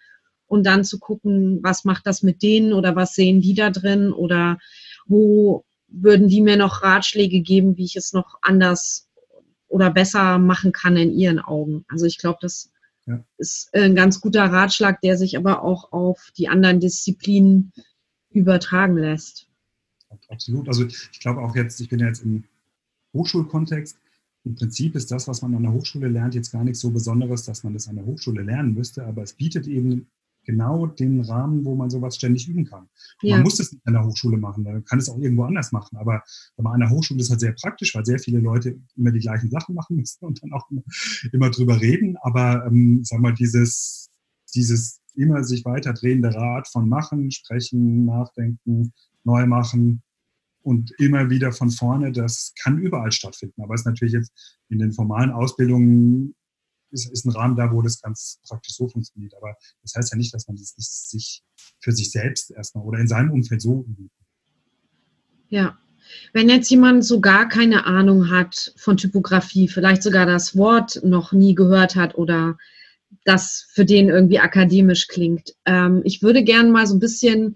und 0.47 0.65
dann 0.65 0.83
zu 0.83 0.99
gucken, 0.99 1.59
was 1.63 1.85
macht 1.85 2.05
das 2.05 2.21
mit 2.21 2.43
denen 2.43 2.73
oder 2.73 2.95
was 2.95 3.15
sehen 3.15 3.41
die 3.41 3.53
da 3.53 3.69
drin 3.69 4.11
oder 4.11 4.57
wo 5.05 5.65
würden 5.87 6.27
die 6.27 6.41
mir 6.41 6.57
noch 6.57 6.83
Ratschläge 6.83 7.41
geben, 7.41 7.77
wie 7.77 7.85
ich 7.85 7.95
es 7.95 8.13
noch 8.13 8.37
anders 8.41 9.07
oder 9.67 9.89
besser 9.89 10.37
machen 10.37 10.71
kann 10.71 10.97
in 10.97 11.11
ihren 11.11 11.39
Augen. 11.39 11.85
Also 11.87 12.05
ich 12.05 12.17
glaube, 12.17 12.39
das 12.41 12.72
ja. 13.05 13.23
ist 13.37 13.73
ein 13.73 13.95
ganz 13.95 14.21
guter 14.21 14.45
Ratschlag, 14.45 15.01
der 15.01 15.17
sich 15.17 15.37
aber 15.37 15.63
auch 15.63 15.91
auf 15.91 16.31
die 16.37 16.47
anderen 16.47 16.79
Disziplinen 16.79 17.71
übertragen 18.29 18.97
lässt. 18.97 19.47
Absolut. 20.29 20.67
Also 20.67 20.85
ich 20.85 21.19
glaube 21.19 21.41
auch 21.41 21.55
jetzt, 21.55 21.79
ich 21.79 21.89
bin 21.89 21.99
ja 21.99 22.07
jetzt 22.07 22.23
im 22.23 22.43
Hochschulkontext. 23.13 23.97
Im 24.45 24.55
Prinzip 24.55 24.95
ist 24.95 25.11
das, 25.11 25.27
was 25.27 25.41
man 25.41 25.55
an 25.55 25.63
der 25.63 25.71
Hochschule 25.71 26.09
lernt, 26.09 26.35
jetzt 26.35 26.51
gar 26.51 26.63
nichts 26.63 26.81
so 26.81 26.91
Besonderes, 26.91 27.45
dass 27.45 27.63
man 27.63 27.73
das 27.73 27.87
an 27.87 27.95
der 27.95 28.05
Hochschule 28.05 28.41
lernen 28.41 28.73
müsste, 28.73 29.05
aber 29.05 29.23
es 29.23 29.33
bietet 29.33 29.67
eben 29.67 30.07
genau 30.43 30.87
den 30.87 31.21
Rahmen, 31.21 31.65
wo 31.65 31.75
man 31.75 31.89
sowas 31.89 32.15
ständig 32.15 32.47
üben 32.47 32.65
kann. 32.65 32.87
Ja. 33.21 33.35
Man 33.35 33.43
muss 33.43 33.59
es 33.59 33.71
nicht 33.71 33.85
an 33.85 33.93
der 33.93 34.05
Hochschule 34.05 34.37
machen, 34.37 34.63
man 34.63 34.83
kann 34.85 34.99
es 34.99 35.09
auch 35.09 35.17
irgendwo 35.17 35.43
anders 35.43 35.71
machen. 35.71 35.97
Aber 35.97 36.23
an 36.57 36.79
der 36.79 36.89
Hochschule 36.89 37.21
ist 37.21 37.29
halt 37.29 37.39
sehr 37.39 37.53
praktisch, 37.53 37.95
weil 37.95 38.05
sehr 38.05 38.19
viele 38.19 38.39
Leute 38.39 38.79
immer 38.95 39.11
die 39.11 39.19
gleichen 39.19 39.49
Sachen 39.49 39.75
machen 39.75 39.97
müssen 39.97 40.25
und 40.25 40.41
dann 40.43 40.53
auch 40.53 40.69
immer, 40.69 40.83
immer 41.31 41.49
drüber 41.49 41.79
reden. 41.79 42.17
Aber 42.21 42.65
ähm, 42.67 43.01
sag 43.03 43.19
mal, 43.19 43.33
dieses, 43.33 44.09
dieses 44.53 45.01
immer 45.15 45.43
sich 45.43 45.65
weiter 45.65 45.93
drehende 45.93 46.33
Rad 46.33 46.67
von 46.67 46.89
Machen, 46.89 47.31
Sprechen, 47.31 48.05
Nachdenken, 48.05 48.93
neu 49.23 49.45
machen 49.45 50.01
und 50.61 50.91
immer 50.97 51.29
wieder 51.29 51.51
von 51.51 51.69
vorne, 51.69 52.11
das 52.11 52.53
kann 52.61 52.79
überall 52.79 53.11
stattfinden. 53.11 53.61
Aber 53.61 53.75
es 53.75 53.81
ist 53.81 53.85
natürlich 53.85 54.13
jetzt 54.13 54.59
in 54.69 54.79
den 54.79 54.93
formalen 54.93 55.31
Ausbildungen 55.31 56.35
ist, 56.93 57.11
ist 57.11 57.25
ein 57.25 57.31
Rahmen 57.31 57.55
da, 57.55 57.71
wo 57.71 57.81
das 57.81 58.01
ganz 58.01 58.39
praktisch 58.47 58.75
so 58.75 58.87
funktioniert. 58.87 59.33
Aber 59.35 59.55
das 59.81 59.93
heißt 59.95 60.11
ja 60.11 60.17
nicht, 60.17 60.33
dass 60.33 60.47
man 60.47 60.57
das 60.57 60.75
nicht 60.77 60.91
sich 60.91 61.43
für 61.79 61.91
sich 61.91 62.11
selbst 62.11 62.51
erstmal 62.51 62.85
oder 62.85 62.99
in 62.99 63.07
seinem 63.07 63.31
Umfeld 63.31 63.61
so 63.61 63.85
übt. 63.87 64.13
Ja. 65.49 65.77
Wenn 66.33 66.49
jetzt 66.49 66.69
jemand 66.69 67.05
so 67.05 67.21
gar 67.21 67.47
keine 67.47 67.85
Ahnung 67.85 68.29
hat 68.29 68.73
von 68.75 68.97
Typografie, 68.97 69.67
vielleicht 69.67 70.03
sogar 70.03 70.25
das 70.25 70.55
Wort 70.57 71.01
noch 71.03 71.31
nie 71.31 71.55
gehört 71.55 71.95
hat 71.95 72.15
oder 72.15 72.57
das 73.25 73.67
für 73.69 73.85
den 73.85 74.09
irgendwie 74.09 74.39
akademisch 74.39 75.07
klingt. 75.07 75.53
Ähm, 75.65 76.01
ich 76.03 76.21
würde 76.21 76.43
gerne 76.43 76.69
mal 76.69 76.87
so 76.87 76.95
ein 76.95 76.99
bisschen 76.99 77.55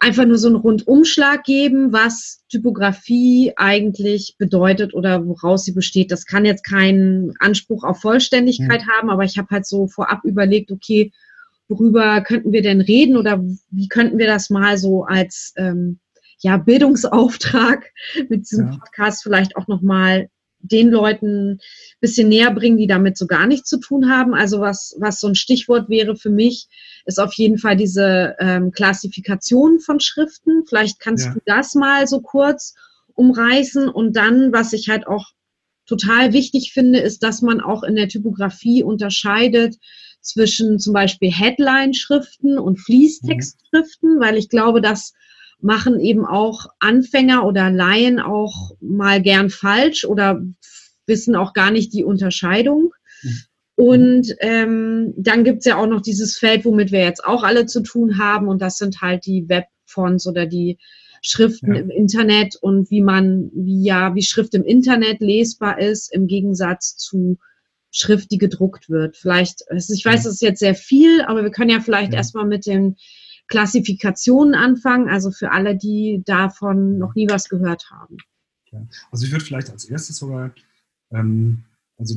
einfach 0.00 0.24
nur 0.24 0.38
so 0.38 0.48
einen 0.48 0.56
Rundumschlag 0.56 1.44
geben, 1.44 1.92
was 1.92 2.42
Typografie 2.48 3.52
eigentlich 3.56 4.36
bedeutet 4.38 4.94
oder 4.94 5.26
woraus 5.26 5.64
sie 5.64 5.72
besteht. 5.72 6.10
Das 6.10 6.26
kann 6.26 6.44
jetzt 6.44 6.64
keinen 6.64 7.34
Anspruch 7.38 7.84
auf 7.84 8.00
Vollständigkeit 8.00 8.82
mhm. 8.82 8.88
haben, 8.88 9.10
aber 9.10 9.24
ich 9.24 9.38
habe 9.38 9.48
halt 9.50 9.66
so 9.66 9.86
vorab 9.86 10.24
überlegt, 10.24 10.70
okay, 10.70 11.12
worüber 11.68 12.20
könnten 12.20 12.52
wir 12.52 12.62
denn 12.62 12.80
reden 12.80 13.16
oder 13.16 13.42
wie 13.70 13.88
könnten 13.88 14.18
wir 14.18 14.26
das 14.26 14.50
mal 14.50 14.76
so 14.76 15.04
als 15.04 15.52
ähm, 15.56 15.98
ja, 16.40 16.56
Bildungsauftrag 16.56 17.90
mit 18.28 18.50
diesem 18.50 18.66
ja. 18.66 18.76
Podcast 18.76 19.22
vielleicht 19.22 19.56
auch 19.56 19.66
nochmal 19.66 20.28
den 20.60 20.90
Leuten 20.90 21.52
ein 21.52 21.60
bisschen 22.00 22.28
näher 22.28 22.50
bringen, 22.50 22.78
die 22.78 22.86
damit 22.86 23.18
so 23.18 23.26
gar 23.26 23.46
nichts 23.46 23.68
zu 23.68 23.78
tun 23.78 24.10
haben. 24.10 24.34
Also 24.34 24.60
was, 24.60 24.96
was 24.98 25.20
so 25.20 25.28
ein 25.28 25.34
Stichwort 25.34 25.88
wäre 25.88 26.16
für 26.16 26.30
mich, 26.30 26.68
ist 27.04 27.20
auf 27.20 27.34
jeden 27.34 27.58
Fall 27.58 27.76
diese 27.76 28.34
ähm, 28.38 28.70
Klassifikation 28.72 29.80
von 29.80 30.00
Schriften. 30.00 30.64
Vielleicht 30.66 31.00
kannst 31.00 31.26
ja. 31.26 31.34
du 31.34 31.40
das 31.44 31.74
mal 31.74 32.06
so 32.06 32.20
kurz 32.20 32.74
umreißen. 33.14 33.88
Und 33.88 34.16
dann, 34.16 34.52
was 34.52 34.72
ich 34.72 34.88
halt 34.88 35.06
auch 35.06 35.26
total 35.86 36.32
wichtig 36.32 36.72
finde, 36.72 37.00
ist, 37.00 37.22
dass 37.22 37.42
man 37.42 37.60
auch 37.60 37.82
in 37.82 37.94
der 37.94 38.08
Typografie 38.08 38.82
unterscheidet 38.82 39.76
zwischen 40.20 40.78
zum 40.78 40.94
Beispiel 40.94 41.30
Headline-Schriften 41.30 42.58
und 42.58 42.80
Fließtextschriften, 42.80 44.16
mhm. 44.16 44.20
weil 44.20 44.36
ich 44.36 44.48
glaube, 44.48 44.80
dass 44.80 45.12
machen 45.60 45.98
eben 45.98 46.26
auch 46.26 46.66
Anfänger 46.78 47.46
oder 47.46 47.70
Laien 47.70 48.20
auch 48.20 48.72
mal 48.80 49.22
gern 49.22 49.48
falsch 49.48 50.04
oder 50.04 50.42
wissen 51.06 51.36
auch 51.36 51.54
gar 51.54 51.70
nicht 51.70 51.92
die 51.92 52.04
Unterscheidung. 52.04 52.92
Mhm. 53.22 53.38
Und 53.76 54.34
ähm, 54.38 55.14
dann 55.16 55.42
gibt's 55.42 55.66
ja 55.66 55.76
auch 55.76 55.86
noch 55.86 56.00
dieses 56.00 56.38
Feld, 56.38 56.64
womit 56.64 56.92
wir 56.92 57.00
jetzt 57.00 57.24
auch 57.24 57.42
alle 57.42 57.66
zu 57.66 57.82
tun 57.82 58.18
haben, 58.18 58.48
und 58.48 58.62
das 58.62 58.78
sind 58.78 59.00
halt 59.02 59.26
die 59.26 59.48
Webfonts 59.48 60.26
oder 60.26 60.46
die 60.46 60.78
Schriften 61.22 61.74
ja. 61.74 61.80
im 61.80 61.90
Internet 61.90 62.56
und 62.56 62.90
wie 62.90 63.00
man, 63.00 63.50
wie 63.54 63.82
ja, 63.82 64.14
wie 64.14 64.22
Schrift 64.22 64.54
im 64.54 64.62
Internet 64.62 65.20
lesbar 65.20 65.80
ist, 65.80 66.12
im 66.12 66.26
Gegensatz 66.26 66.96
zu 66.96 67.38
Schrift, 67.90 68.30
die 68.30 68.38
gedruckt 68.38 68.90
wird. 68.90 69.16
Vielleicht, 69.16 69.64
ich 69.70 70.04
weiß, 70.04 70.24
das 70.24 70.34
ist 70.34 70.42
jetzt 70.42 70.58
sehr 70.58 70.74
viel, 70.74 71.22
aber 71.22 71.42
wir 71.42 71.50
können 71.50 71.70
ja 71.70 71.80
vielleicht 71.80 72.12
ja. 72.12 72.18
erstmal 72.18 72.46
mit 72.46 72.66
den 72.66 72.96
Klassifikationen 73.48 74.54
anfangen, 74.54 75.08
also 75.08 75.30
für 75.30 75.50
alle, 75.50 75.76
die 75.76 76.22
davon 76.26 76.98
noch 76.98 77.14
nie 77.14 77.28
was 77.28 77.48
gehört 77.48 77.90
haben. 77.90 78.16
Ja. 78.70 78.86
Also 79.10 79.24
ich 79.24 79.32
würde 79.32 79.44
vielleicht 79.44 79.70
als 79.70 79.84
erstes 79.84 80.16
sogar, 80.16 80.54
ähm, 81.10 81.64
also 81.96 82.16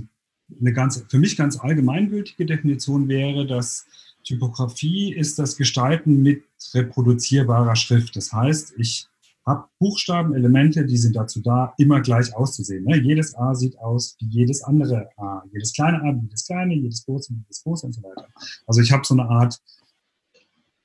eine 0.60 0.73
ganz, 0.73 1.05
für 1.10 1.19
mich 1.19 1.38
ganz 1.38 1.60
allgemeingültige 1.60 2.45
Definition 2.45 3.07
wäre, 3.07 3.45
dass 3.45 3.86
Typografie 4.23 5.13
ist 5.13 5.38
das 5.39 5.55
Gestalten 5.55 6.21
mit 6.21 6.43
reproduzierbarer 6.73 7.75
Schrift. 7.75 8.15
Das 8.15 8.33
heißt, 8.33 8.73
ich 8.77 9.07
habe 9.45 9.65
Buchstaben, 9.79 10.36
Elemente, 10.36 10.86
die 10.86 10.97
sind 10.97 11.15
dazu 11.15 11.41
da, 11.41 11.73
immer 11.77 12.01
gleich 12.01 12.36
auszusehen. 12.36 12.83
Ne? 12.83 12.97
Jedes 12.97 13.33
A 13.36 13.55
sieht 13.55 13.79
aus 13.79 14.17
wie 14.19 14.27
jedes 14.27 14.62
andere 14.62 15.10
A. 15.15 15.41
Jedes 15.53 15.71
kleine 15.71 16.01
A 16.01 16.13
wie 16.13 16.23
jedes 16.23 16.45
kleine, 16.45 16.75
jedes 16.75 17.05
große 17.05 17.33
wie 17.33 17.38
jedes 17.38 17.63
große 17.63 17.86
und 17.86 17.93
so 17.93 18.03
weiter. 18.03 18.27
Also 18.65 18.81
ich 18.81 18.91
habe 18.91 19.05
so 19.05 19.13
eine 19.13 19.29
Art 19.29 19.57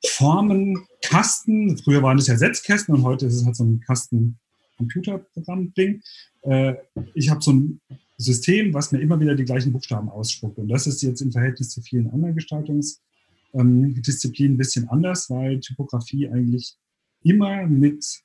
Formen, 0.06 0.86
Kasten. 1.00 1.76
Früher 1.78 2.04
waren 2.04 2.18
es 2.18 2.28
ja 2.28 2.36
Setzkästen 2.36 2.94
und 2.94 3.02
heute 3.02 3.26
ist 3.26 3.34
es 3.34 3.44
halt 3.44 3.56
so 3.56 3.64
ein 3.64 3.80
Kasten-Computerprogramm-Ding. 3.80 6.00
Äh, 6.42 6.74
ich 7.14 7.30
habe 7.30 7.42
so 7.42 7.52
ein 7.52 7.80
System, 8.22 8.74
was 8.74 8.92
mir 8.92 9.00
immer 9.00 9.18
wieder 9.20 9.34
die 9.34 9.44
gleichen 9.44 9.72
Buchstaben 9.72 10.08
ausspuckt. 10.08 10.58
Und 10.58 10.68
das 10.68 10.86
ist 10.86 11.02
jetzt 11.02 11.20
im 11.20 11.32
Verhältnis 11.32 11.70
zu 11.70 11.82
vielen 11.82 12.10
anderen 12.10 12.34
Gestaltungsdisziplinen 12.34 14.54
ein 14.54 14.58
bisschen 14.58 14.88
anders, 14.88 15.28
weil 15.30 15.60
Typografie 15.60 16.28
eigentlich 16.28 16.76
immer 17.22 17.66
mit 17.66 18.22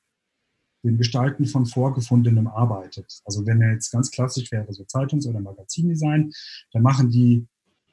dem 0.83 0.97
Gestalten 0.97 1.45
von 1.45 1.65
Vorgefundenem 1.65 2.47
arbeitet. 2.47 3.21
Also 3.25 3.45
wenn 3.45 3.61
er 3.61 3.73
jetzt 3.73 3.91
ganz 3.91 4.11
klassisch 4.11 4.51
wäre, 4.51 4.71
so 4.73 4.83
Zeitungs- 4.83 5.27
oder 5.27 5.39
Magazindesign, 5.39 6.31
dann 6.71 6.81
machen 6.81 7.09
die 7.09 7.47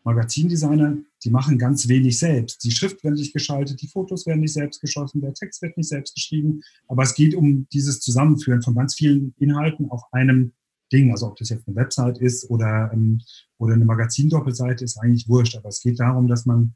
Magazindesigner, 0.04 0.98
die 1.24 1.30
machen 1.30 1.58
ganz 1.58 1.88
wenig 1.88 2.18
selbst. 2.18 2.62
Die 2.62 2.70
Schrift 2.70 3.02
wird 3.02 3.14
nicht 3.14 3.32
geschaltet, 3.32 3.80
die 3.80 3.88
Fotos 3.88 4.26
werden 4.26 4.40
nicht 4.40 4.52
selbst 4.52 4.80
geschossen, 4.80 5.22
der 5.22 5.32
Text 5.32 5.62
wird 5.62 5.76
nicht 5.78 5.88
selbst 5.88 6.14
geschrieben. 6.14 6.62
Aber 6.88 7.02
es 7.02 7.14
geht 7.14 7.34
um 7.34 7.66
dieses 7.72 8.00
Zusammenführen 8.00 8.62
von 8.62 8.74
ganz 8.74 8.94
vielen 8.94 9.34
Inhalten 9.38 9.90
auf 9.90 10.02
einem 10.12 10.52
Ding. 10.94 11.10
Also 11.10 11.26
ob 11.26 11.36
das 11.36 11.48
jetzt 11.48 11.66
eine 11.66 11.76
Website 11.76 12.18
ist 12.18 12.48
oder, 12.50 12.90
ähm, 12.92 13.20
oder 13.58 13.74
eine 13.74 13.84
Magazindoppelseite, 13.84 14.84
ist 14.84 14.98
eigentlich 14.98 15.28
wurscht. 15.28 15.56
Aber 15.56 15.68
es 15.68 15.80
geht 15.80 15.98
darum, 15.98 16.28
dass 16.28 16.46
man 16.46 16.74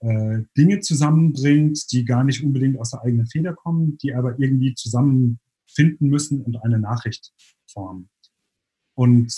äh, 0.00 0.40
Dinge 0.56 0.80
zusammenbringt, 0.80 1.90
die 1.92 2.04
gar 2.04 2.24
nicht 2.24 2.42
unbedingt 2.42 2.78
aus 2.78 2.90
der 2.90 3.02
eigenen 3.02 3.26
Feder 3.26 3.54
kommen, 3.54 3.98
die 3.98 4.14
aber 4.14 4.38
irgendwie 4.38 4.74
zusammenfinden 4.74 6.08
müssen 6.08 6.42
und 6.42 6.62
eine 6.62 6.78
Nachricht 6.78 7.32
formen. 7.66 8.08
Und 8.94 9.32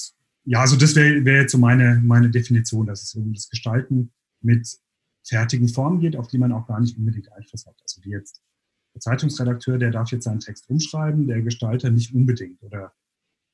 ja, 0.44 0.60
also 0.60 0.76
das 0.76 0.96
wäre 0.96 1.24
wär 1.24 1.42
jetzt 1.42 1.52
so 1.52 1.58
meine, 1.58 2.00
meine 2.02 2.30
Definition, 2.30 2.86
dass 2.86 3.02
es 3.02 3.14
um 3.14 3.32
das 3.32 3.48
Gestalten 3.48 4.12
mit 4.40 4.66
fertigen 5.24 5.68
Formen 5.68 6.00
geht, 6.00 6.16
auf 6.16 6.26
die 6.26 6.38
man 6.38 6.52
auch 6.52 6.66
gar 6.66 6.80
nicht 6.80 6.96
unbedingt 6.96 7.30
Einfluss 7.32 7.66
hat. 7.66 7.76
Also 7.82 8.02
wie 8.02 8.10
jetzt 8.10 8.42
der 8.94 9.00
Zeitungsredakteur, 9.00 9.78
der 9.78 9.90
darf 9.90 10.10
jetzt 10.10 10.24
seinen 10.24 10.40
Text 10.40 10.68
umschreiben, 10.68 11.26
der 11.26 11.42
Gestalter 11.42 11.90
nicht 11.90 12.14
unbedingt 12.14 12.62
oder 12.62 12.92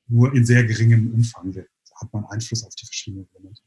nur 0.09 0.33
in 0.33 0.45
sehr 0.45 0.63
geringem 0.63 1.11
Umfang 1.13 1.55
hat 2.01 2.13
man 2.13 2.25
Einfluss 2.25 2.63
auf 2.63 2.75
die 2.75 2.85
verschiedenen 2.85 3.27
Elemente. 3.35 3.61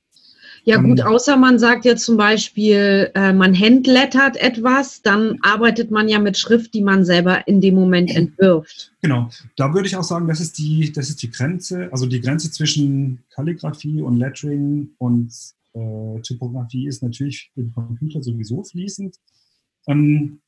Ja 0.65 0.77
gut, 0.77 1.01
ähm, 1.01 1.07
außer 1.07 1.37
man 1.37 1.59
sagt 1.59 1.85
jetzt 1.85 2.05
zum 2.05 2.17
Beispiel, 2.17 3.11
äh, 3.15 3.33
man 3.33 3.59
handlettert 3.59 4.37
etwas, 4.37 5.03
dann 5.03 5.39
arbeitet 5.43 5.91
man 5.91 6.09
ja 6.09 6.21
mit 6.21 6.39
Schrift, 6.39 6.75
die 6.75 6.83
man 6.83 7.05
selber 7.05 7.49
in 7.49 7.61
dem 7.61 7.75
Moment 7.75 8.15
entwirft. 8.15 8.93
Genau, 9.01 9.29
da 9.57 9.75
würde 9.75 9.89
ich 9.89 9.97
auch 9.97 10.05
sagen, 10.05 10.29
das 10.29 10.41
ist 10.41 10.59
die, 10.59 10.93
das 10.93 11.09
ist 11.09 11.23
die 11.23 11.31
Grenze, 11.31 11.89
also 11.91 12.07
die 12.07 12.21
Grenze 12.21 12.51
zwischen 12.51 13.25
Kalligrafie 13.31 14.03
und 14.03 14.19
Lettering 14.19 14.91
und 14.99 15.33
äh, 15.73 16.21
Typografie 16.21 16.87
ist 16.87 17.03
natürlich 17.03 17.51
im 17.57 17.73
Computer 17.73 18.23
sowieso 18.23 18.63
fließend. 18.63 19.17
Ähm, 19.89 20.42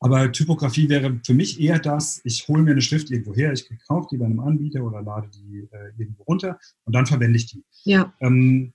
aber 0.00 0.32
Typografie 0.32 0.88
wäre 0.88 1.20
für 1.24 1.34
mich 1.34 1.60
eher 1.60 1.78
das, 1.78 2.22
ich 2.24 2.48
hole 2.48 2.62
mir 2.62 2.72
eine 2.72 2.80
Schrift 2.80 3.10
irgendwo 3.10 3.34
her, 3.34 3.52
ich 3.52 3.68
kaufe 3.86 4.08
die 4.10 4.16
bei 4.16 4.24
einem 4.24 4.40
Anbieter 4.40 4.82
oder 4.82 5.02
lade 5.02 5.28
die 5.28 5.68
äh, 5.70 5.92
irgendwo 5.98 6.22
runter 6.24 6.58
und 6.84 6.94
dann 6.94 7.06
verwende 7.06 7.36
ich 7.36 7.46
die. 7.46 7.62
Ja. 7.84 8.12
Ähm, 8.20 8.72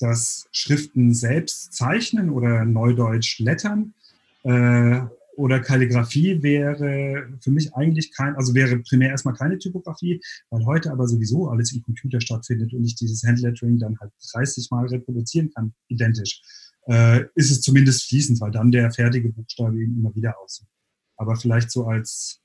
das 0.00 0.48
Schriften 0.52 1.14
selbst 1.14 1.74
zeichnen 1.74 2.30
oder 2.30 2.64
neudeutsch 2.64 3.38
lettern 3.40 3.94
äh, 4.42 5.02
oder 5.36 5.60
Kalligrafie 5.60 6.42
wäre 6.42 7.28
für 7.40 7.50
mich 7.50 7.74
eigentlich 7.74 8.12
kein, 8.12 8.36
also 8.36 8.54
wäre 8.54 8.78
primär 8.78 9.10
erstmal 9.10 9.34
keine 9.34 9.58
Typografie, 9.58 10.20
weil 10.50 10.64
heute 10.64 10.90
aber 10.90 11.08
sowieso 11.08 11.48
alles 11.48 11.72
im 11.72 11.82
Computer 11.82 12.20
stattfindet 12.20 12.72
und 12.72 12.84
ich 12.84 12.94
dieses 12.94 13.22
Handlettering 13.24 13.78
dann 13.78 13.98
halt 14.00 14.12
30 14.32 14.70
Mal 14.70 14.86
reproduzieren 14.86 15.50
kann, 15.50 15.74
identisch, 15.88 16.40
äh, 16.86 17.24
ist 17.34 17.50
es 17.50 17.60
zumindest 17.60 18.08
fließend, 18.08 18.40
weil 18.40 18.50
dann 18.50 18.70
der 18.70 18.90
fertige 18.90 19.30
Buchstabe 19.30 19.80
eben 19.80 19.98
immer 19.98 20.14
wieder 20.14 20.38
aussieht. 20.38 20.68
Aber 21.16 21.36
vielleicht 21.36 21.70
so 21.70 21.86
als 21.86 22.40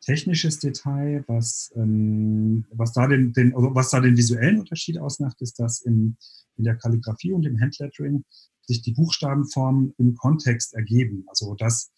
technisches 0.00 0.58
Detail, 0.58 1.24
was, 1.26 1.72
ähm, 1.76 2.64
was, 2.72 2.92
da 2.92 3.06
den, 3.06 3.32
den, 3.32 3.52
was 3.54 3.90
da 3.90 4.00
den 4.00 4.16
visuellen 4.16 4.60
Unterschied 4.60 4.98
ausmacht, 4.98 5.40
ist, 5.40 5.58
dass 5.58 5.82
in, 5.82 6.16
in 6.56 6.64
der 6.64 6.76
Kalligrafie 6.76 7.32
und 7.32 7.44
im 7.44 7.60
Handlettering 7.60 8.24
sich 8.66 8.82
die 8.82 8.92
Buchstabenformen 8.92 9.94
im 9.98 10.14
Kontext 10.16 10.74
ergeben. 10.74 11.24
Also 11.28 11.54
dass, 11.54 11.90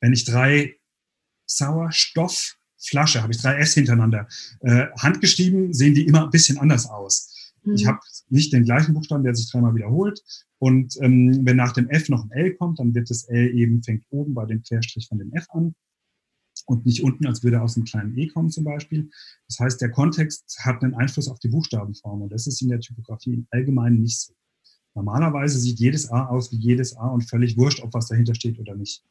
wenn 0.00 0.12
ich 0.12 0.24
drei 0.24 0.76
Sauerstoffflasche, 1.46 3.22
habe 3.22 3.32
ich 3.32 3.40
drei 3.40 3.58
S 3.58 3.74
hintereinander, 3.74 4.26
äh, 4.60 4.86
handgeschrieben, 4.98 5.72
sehen 5.72 5.94
die 5.94 6.06
immer 6.06 6.24
ein 6.24 6.30
bisschen 6.30 6.58
anders 6.58 6.86
aus. 6.86 7.33
Mhm. 7.64 7.74
Ich 7.74 7.86
habe 7.86 8.00
nicht 8.28 8.52
den 8.52 8.64
gleichen 8.64 8.94
Buchstaben, 8.94 9.24
der 9.24 9.34
sich 9.34 9.50
dreimal 9.50 9.74
wiederholt. 9.74 10.22
Und 10.58 10.96
ähm, 11.00 11.40
wenn 11.44 11.56
nach 11.56 11.72
dem 11.72 11.88
F 11.88 12.08
noch 12.08 12.24
ein 12.24 12.30
L 12.30 12.54
kommt, 12.54 12.78
dann 12.78 12.94
wird 12.94 13.10
das 13.10 13.24
L 13.24 13.54
eben, 13.54 13.82
fängt 13.82 14.04
oben 14.10 14.34
bei 14.34 14.46
dem 14.46 14.62
Querstrich 14.62 15.08
von 15.08 15.18
dem 15.18 15.32
F 15.32 15.46
an 15.50 15.74
und 16.66 16.86
nicht 16.86 17.02
unten, 17.02 17.26
als 17.26 17.42
würde 17.42 17.60
aus 17.60 17.76
einem 17.76 17.84
kleinen 17.84 18.16
E 18.16 18.28
kommen 18.28 18.50
zum 18.50 18.64
Beispiel. 18.64 19.10
Das 19.48 19.58
heißt, 19.58 19.80
der 19.80 19.90
Kontext 19.90 20.58
hat 20.60 20.82
einen 20.82 20.94
Einfluss 20.94 21.28
auf 21.28 21.38
die 21.38 21.48
Buchstabenform 21.48 22.22
und 22.22 22.32
das 22.32 22.46
ist 22.46 22.62
in 22.62 22.68
der 22.68 22.80
Typografie 22.80 23.34
im 23.34 23.46
Allgemeinen 23.50 24.00
nicht 24.00 24.20
so. 24.20 24.34
Normalerweise 24.94 25.58
sieht 25.58 25.80
jedes 25.80 26.10
A 26.10 26.26
aus 26.26 26.52
wie 26.52 26.56
jedes 26.56 26.96
A 26.96 27.08
und 27.08 27.28
völlig 27.28 27.56
wurscht, 27.56 27.82
ob 27.82 27.92
was 27.94 28.08
dahinter 28.08 28.34
steht 28.34 28.58
oder 28.58 28.76
nicht. 28.76 29.02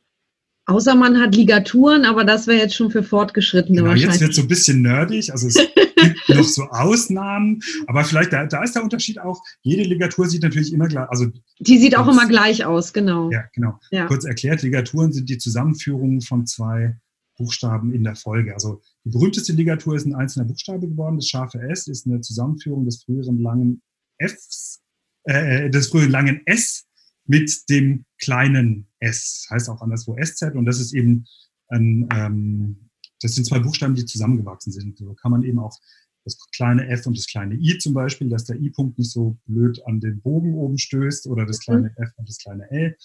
Außer 0.66 0.96
man 0.96 1.20
hat 1.20 1.36
Ligaturen, 1.36 2.06
aber 2.06 2.24
das 2.24 2.48
wäre 2.48 2.60
jetzt 2.60 2.76
schon 2.76 2.90
für 2.90 3.04
Fortgeschrittene 3.04 3.80
genau, 3.80 3.90
wahrscheinlich. 3.90 4.12
Jetzt 4.14 4.22
wird 4.22 4.32
es 4.32 4.36
so 4.38 4.42
ein 4.44 4.48
bisschen 4.48 4.82
nerdig, 4.82 5.32
also 5.32 5.48
es 5.48 5.56
gibt 5.56 6.30
noch 6.30 6.44
so 6.46 6.64
Ausnahmen, 6.64 7.62
aber 7.88 8.06
vielleicht, 8.06 8.32
da, 8.32 8.46
da, 8.46 8.64
ist 8.64 8.74
der 8.74 8.84
Unterschied 8.84 9.20
auch, 9.20 9.42
jede 9.62 9.84
Ligatur 9.84 10.28
sieht 10.28 10.42
natürlich 10.42 10.72
immer 10.72 10.88
gleich, 10.88 11.10
also 11.10 11.28
Die 11.60 11.78
sieht 11.78 11.98
auch 11.98 12.08
immer 12.08 12.28
gleich 12.28 12.64
aus, 12.64 12.94
genau. 12.94 13.30
Ja, 13.30 13.44
genau. 13.54 13.78
Ja. 13.92 14.06
Kurz 14.06 14.24
erklärt, 14.24 14.62
Ligaturen 14.62 15.12
sind 15.12 15.30
die 15.30 15.38
Zusammenführungen 15.38 16.22
von 16.22 16.46
zwei 16.46 16.96
Buchstaben 17.38 17.94
in 17.94 18.04
der 18.04 18.16
Folge. 18.16 18.54
Also 18.54 18.82
die 19.04 19.10
berühmteste 19.10 19.54
Ligatur 19.54 19.96
ist 19.96 20.06
ein 20.06 20.16
einzelner 20.16 20.46
Buchstabe 20.46 20.88
geworden. 20.88 21.18
Das 21.18 21.28
scharfe 21.28 21.60
S 21.60 21.88
ist 21.88 22.06
eine 22.06 22.22
Zusammenführung 22.22 22.86
des 22.86 23.04
früheren 23.04 23.40
langen 23.40 23.82
Fs, 24.20 24.82
äh, 25.24 25.70
des 25.70 25.88
früheren 25.88 26.12
langen 26.12 26.42
S 26.46 26.86
mit 27.26 27.70
dem 27.70 28.06
kleinen 28.20 28.88
S. 29.00 29.48
Heißt 29.50 29.70
auch 29.70 29.82
anderswo 29.82 30.16
SZ 30.22 30.56
und 30.56 30.66
das 30.66 30.80
ist 30.80 30.94
eben 30.94 31.26
ein, 31.70 32.08
ähm, 32.14 32.90
das 33.22 33.36
sind 33.36 33.46
zwei 33.46 33.60
Buchstaben, 33.60 33.96
die 33.96 34.06
zusammengewachsen 34.06 34.72
sind. 34.72 34.98
So 34.98 35.14
kann 35.14 35.32
man 35.32 35.44
eben 35.44 35.60
auch 35.60 35.78
das 36.26 36.38
kleine 36.56 36.88
F 36.88 37.06
und 37.06 37.18
das 37.18 37.28
kleine 37.28 37.56
I 37.56 37.78
zum 37.78 37.94
Beispiel, 37.94 38.30
dass 38.30 38.46
der 38.46 38.60
I-Punkt 38.60 38.98
nicht 38.98 39.12
so 39.12 39.38
blöd 39.46 39.82
an 39.86 40.00
den 40.00 40.22
Bogen 40.22 40.54
oben 40.56 40.78
stößt 40.78 41.28
oder 41.28 41.46
das 41.46 41.60
kleine 41.60 41.90
mhm. 41.98 42.04
F 42.04 42.12
und 42.18 42.30
das 42.30 42.38
kleine 42.38 42.70
L 42.72 42.96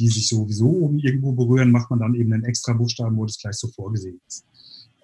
die 0.00 0.08
sich 0.08 0.28
sowieso 0.28 0.68
oben 0.68 0.98
irgendwo 0.98 1.32
berühren, 1.32 1.70
macht 1.70 1.90
man 1.90 2.00
dann 2.00 2.14
eben 2.14 2.32
einen 2.32 2.44
extra 2.44 2.72
Buchstaben, 2.72 3.16
wo 3.16 3.26
das 3.26 3.38
gleich 3.38 3.56
so 3.56 3.68
vorgesehen 3.68 4.20
ist. 4.26 4.46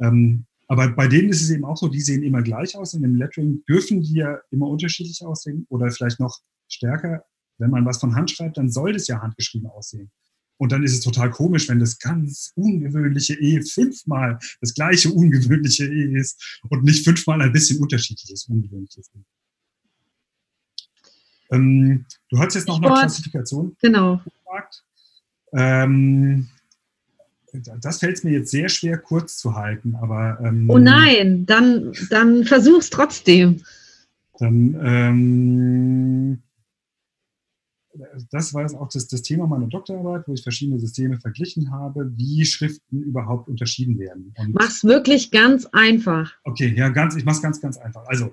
Ähm, 0.00 0.46
aber 0.68 0.88
bei 0.88 1.06
denen 1.06 1.28
ist 1.28 1.42
es 1.42 1.50
eben 1.50 1.64
auch 1.64 1.76
so, 1.76 1.88
die 1.88 2.00
sehen 2.00 2.22
immer 2.22 2.42
gleich 2.42 2.76
aus. 2.76 2.94
Und 2.94 3.04
im 3.04 3.14
Lettering 3.14 3.62
dürfen 3.68 4.00
die 4.00 4.14
ja 4.14 4.38
immer 4.50 4.68
unterschiedlich 4.68 5.24
aussehen 5.24 5.66
oder 5.68 5.90
vielleicht 5.90 6.18
noch 6.18 6.40
stärker. 6.68 7.24
Wenn 7.58 7.70
man 7.70 7.84
was 7.84 7.98
von 7.98 8.14
Hand 8.14 8.30
schreibt, 8.30 8.58
dann 8.58 8.70
soll 8.70 8.92
das 8.92 9.06
ja 9.06 9.20
handgeschrieben 9.20 9.68
aussehen. 9.68 10.10
Und 10.58 10.72
dann 10.72 10.82
ist 10.82 10.94
es 10.94 11.00
total 11.00 11.30
komisch, 11.30 11.68
wenn 11.68 11.78
das 11.78 11.98
ganz 11.98 12.52
ungewöhnliche 12.54 13.34
E 13.34 13.60
fünfmal 13.62 14.38
das 14.60 14.74
gleiche 14.74 15.10
ungewöhnliche 15.10 15.84
E 15.86 16.18
ist 16.18 16.60
und 16.68 16.82
nicht 16.82 17.04
fünfmal 17.04 17.42
ein 17.42 17.52
bisschen 17.52 17.80
unterschiedliches 17.80 18.46
ungewöhnliches 18.48 19.10
E. 19.14 19.18
Ähm, 21.50 22.06
du 22.30 22.38
hast 22.38 22.54
jetzt 22.54 22.68
noch 22.68 22.82
eine 22.82 22.92
Klassifikation 22.92 23.76
genau. 23.80 24.20
gefragt. 24.24 24.82
Ähm, 25.52 26.48
das 27.80 28.00
fällt 28.00 28.24
mir 28.24 28.32
jetzt 28.32 28.50
sehr 28.50 28.68
schwer 28.68 28.98
kurz 28.98 29.38
zu 29.38 29.54
halten, 29.54 29.94
aber. 29.96 30.38
Ähm, 30.42 30.68
oh 30.68 30.78
nein, 30.78 31.46
dann, 31.46 31.92
dann 32.10 32.44
versuch's 32.44 32.90
trotzdem. 32.90 33.62
Dann, 34.38 34.78
ähm, 34.82 36.42
das 38.30 38.54
war 38.54 38.62
jetzt 38.62 38.74
auch 38.74 38.88
das, 38.88 39.08
das 39.08 39.22
Thema 39.22 39.46
meiner 39.46 39.66
Doktorarbeit, 39.66 40.26
wo 40.26 40.34
ich 40.34 40.42
verschiedene 40.42 40.78
Systeme 40.78 41.18
verglichen 41.18 41.70
habe, 41.70 42.12
wie 42.16 42.44
Schriften 42.44 43.02
überhaupt 43.02 43.48
unterschieden 43.48 43.98
werden. 43.98 44.34
Und 44.36 44.54
Mach's 44.54 44.84
wirklich 44.84 45.30
ganz 45.30 45.66
einfach. 45.72 46.32
Okay, 46.44 46.74
ja, 46.76 46.88
ganz, 46.88 47.16
ich 47.16 47.24
mach's 47.24 47.42
ganz, 47.42 47.60
ganz 47.60 47.76
einfach. 47.78 48.04
Also, 48.06 48.32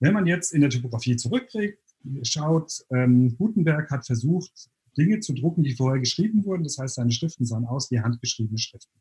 wenn 0.00 0.14
man 0.14 0.26
jetzt 0.26 0.52
in 0.52 0.60
der 0.60 0.70
Typografie 0.70 1.16
zurückkriegt, 1.16 1.78
schaut, 2.22 2.72
ähm, 2.90 3.36
Gutenberg 3.36 3.90
hat 3.90 4.06
versucht, 4.06 4.70
Dinge 4.96 5.20
zu 5.20 5.34
drucken, 5.34 5.62
die 5.62 5.74
vorher 5.74 6.00
geschrieben 6.00 6.44
wurden. 6.44 6.64
Das 6.64 6.78
heißt, 6.78 6.96
seine 6.96 7.12
Schriften 7.12 7.44
sahen 7.44 7.66
aus 7.66 7.90
wie 7.90 8.00
handgeschriebene 8.00 8.58
Schriften. 8.58 8.98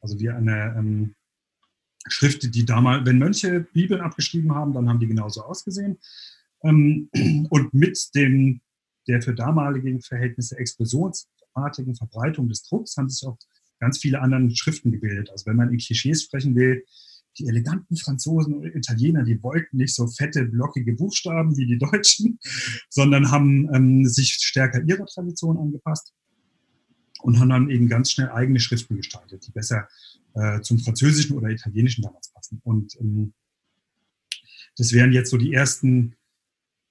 Also 0.00 0.20
wie 0.20 0.28
eine 0.28 0.74
ähm, 0.76 1.14
Schrift, 2.08 2.54
die 2.54 2.64
damals, 2.64 3.06
wenn 3.06 3.18
Mönche 3.18 3.60
Bibeln 3.60 4.00
abgeschrieben 4.00 4.54
haben, 4.54 4.72
dann 4.72 4.88
haben 4.88 5.00
die 5.00 5.06
genauso 5.06 5.42
ausgesehen. 5.42 5.98
Ähm, 6.62 7.08
und 7.50 7.74
mit 7.74 7.98
dem, 8.14 8.60
der 9.08 9.22
für 9.22 9.34
damalige 9.34 10.00
Verhältnisse 10.00 10.56
explosionsartigen 10.58 11.94
Verbreitung 11.94 12.48
des 12.48 12.62
Drucks 12.62 12.96
haben 12.96 13.08
sich 13.08 13.26
auch 13.26 13.38
ganz 13.78 13.98
viele 13.98 14.20
andere 14.20 14.54
Schriften 14.54 14.92
gebildet. 14.92 15.30
Also 15.30 15.46
wenn 15.46 15.56
man 15.56 15.70
in 15.70 15.78
Klischees 15.78 16.22
sprechen 16.22 16.54
will, 16.54 16.84
die 17.38 17.48
eleganten 17.48 17.96
Franzosen 17.96 18.54
und 18.54 18.74
Italiener, 18.74 19.22
die 19.22 19.42
wollten 19.42 19.76
nicht 19.76 19.94
so 19.94 20.06
fette, 20.06 20.44
blockige 20.44 20.94
Buchstaben 20.94 21.56
wie 21.56 21.66
die 21.66 21.78
Deutschen, 21.78 22.38
sondern 22.88 23.30
haben 23.30 23.68
ähm, 23.74 24.06
sich 24.06 24.32
stärker 24.40 24.82
ihrer 24.82 25.06
Tradition 25.06 25.58
angepasst 25.58 26.14
und 27.22 27.38
haben 27.38 27.50
dann 27.50 27.70
eben 27.70 27.88
ganz 27.88 28.10
schnell 28.10 28.30
eigene 28.30 28.60
Schriften 28.60 28.96
gestaltet, 28.96 29.46
die 29.46 29.52
besser 29.52 29.88
äh, 30.34 30.60
zum 30.60 30.78
Französischen 30.78 31.36
oder 31.36 31.48
Italienischen 31.48 32.02
damals 32.02 32.30
passen. 32.32 32.60
Und 32.64 32.96
ähm, 33.00 33.34
das 34.76 34.92
wären 34.92 35.12
jetzt 35.12 35.30
so 35.30 35.36
die 35.36 35.52
ersten 35.52 36.16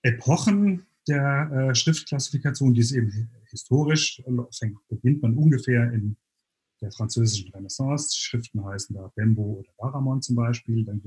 Epochen 0.01 0.85
der 1.07 1.51
äh, 1.51 1.75
Schriftklassifikation, 1.75 2.73
die 2.73 2.81
es 2.81 2.91
eben 2.91 3.29
historisch, 3.49 4.21
fängt, 4.57 4.77
beginnt 4.87 5.21
man 5.21 5.37
ungefähr 5.37 5.91
in 5.93 6.17
der 6.81 6.91
französischen 6.91 7.51
Renaissance. 7.51 8.15
Schriften 8.17 8.63
heißen 8.63 8.95
da 8.95 9.11
Bembo 9.15 9.59
oder 9.59 9.71
Baramon 9.77 10.21
zum 10.21 10.35
Beispiel. 10.35 10.83
Dann 10.83 11.01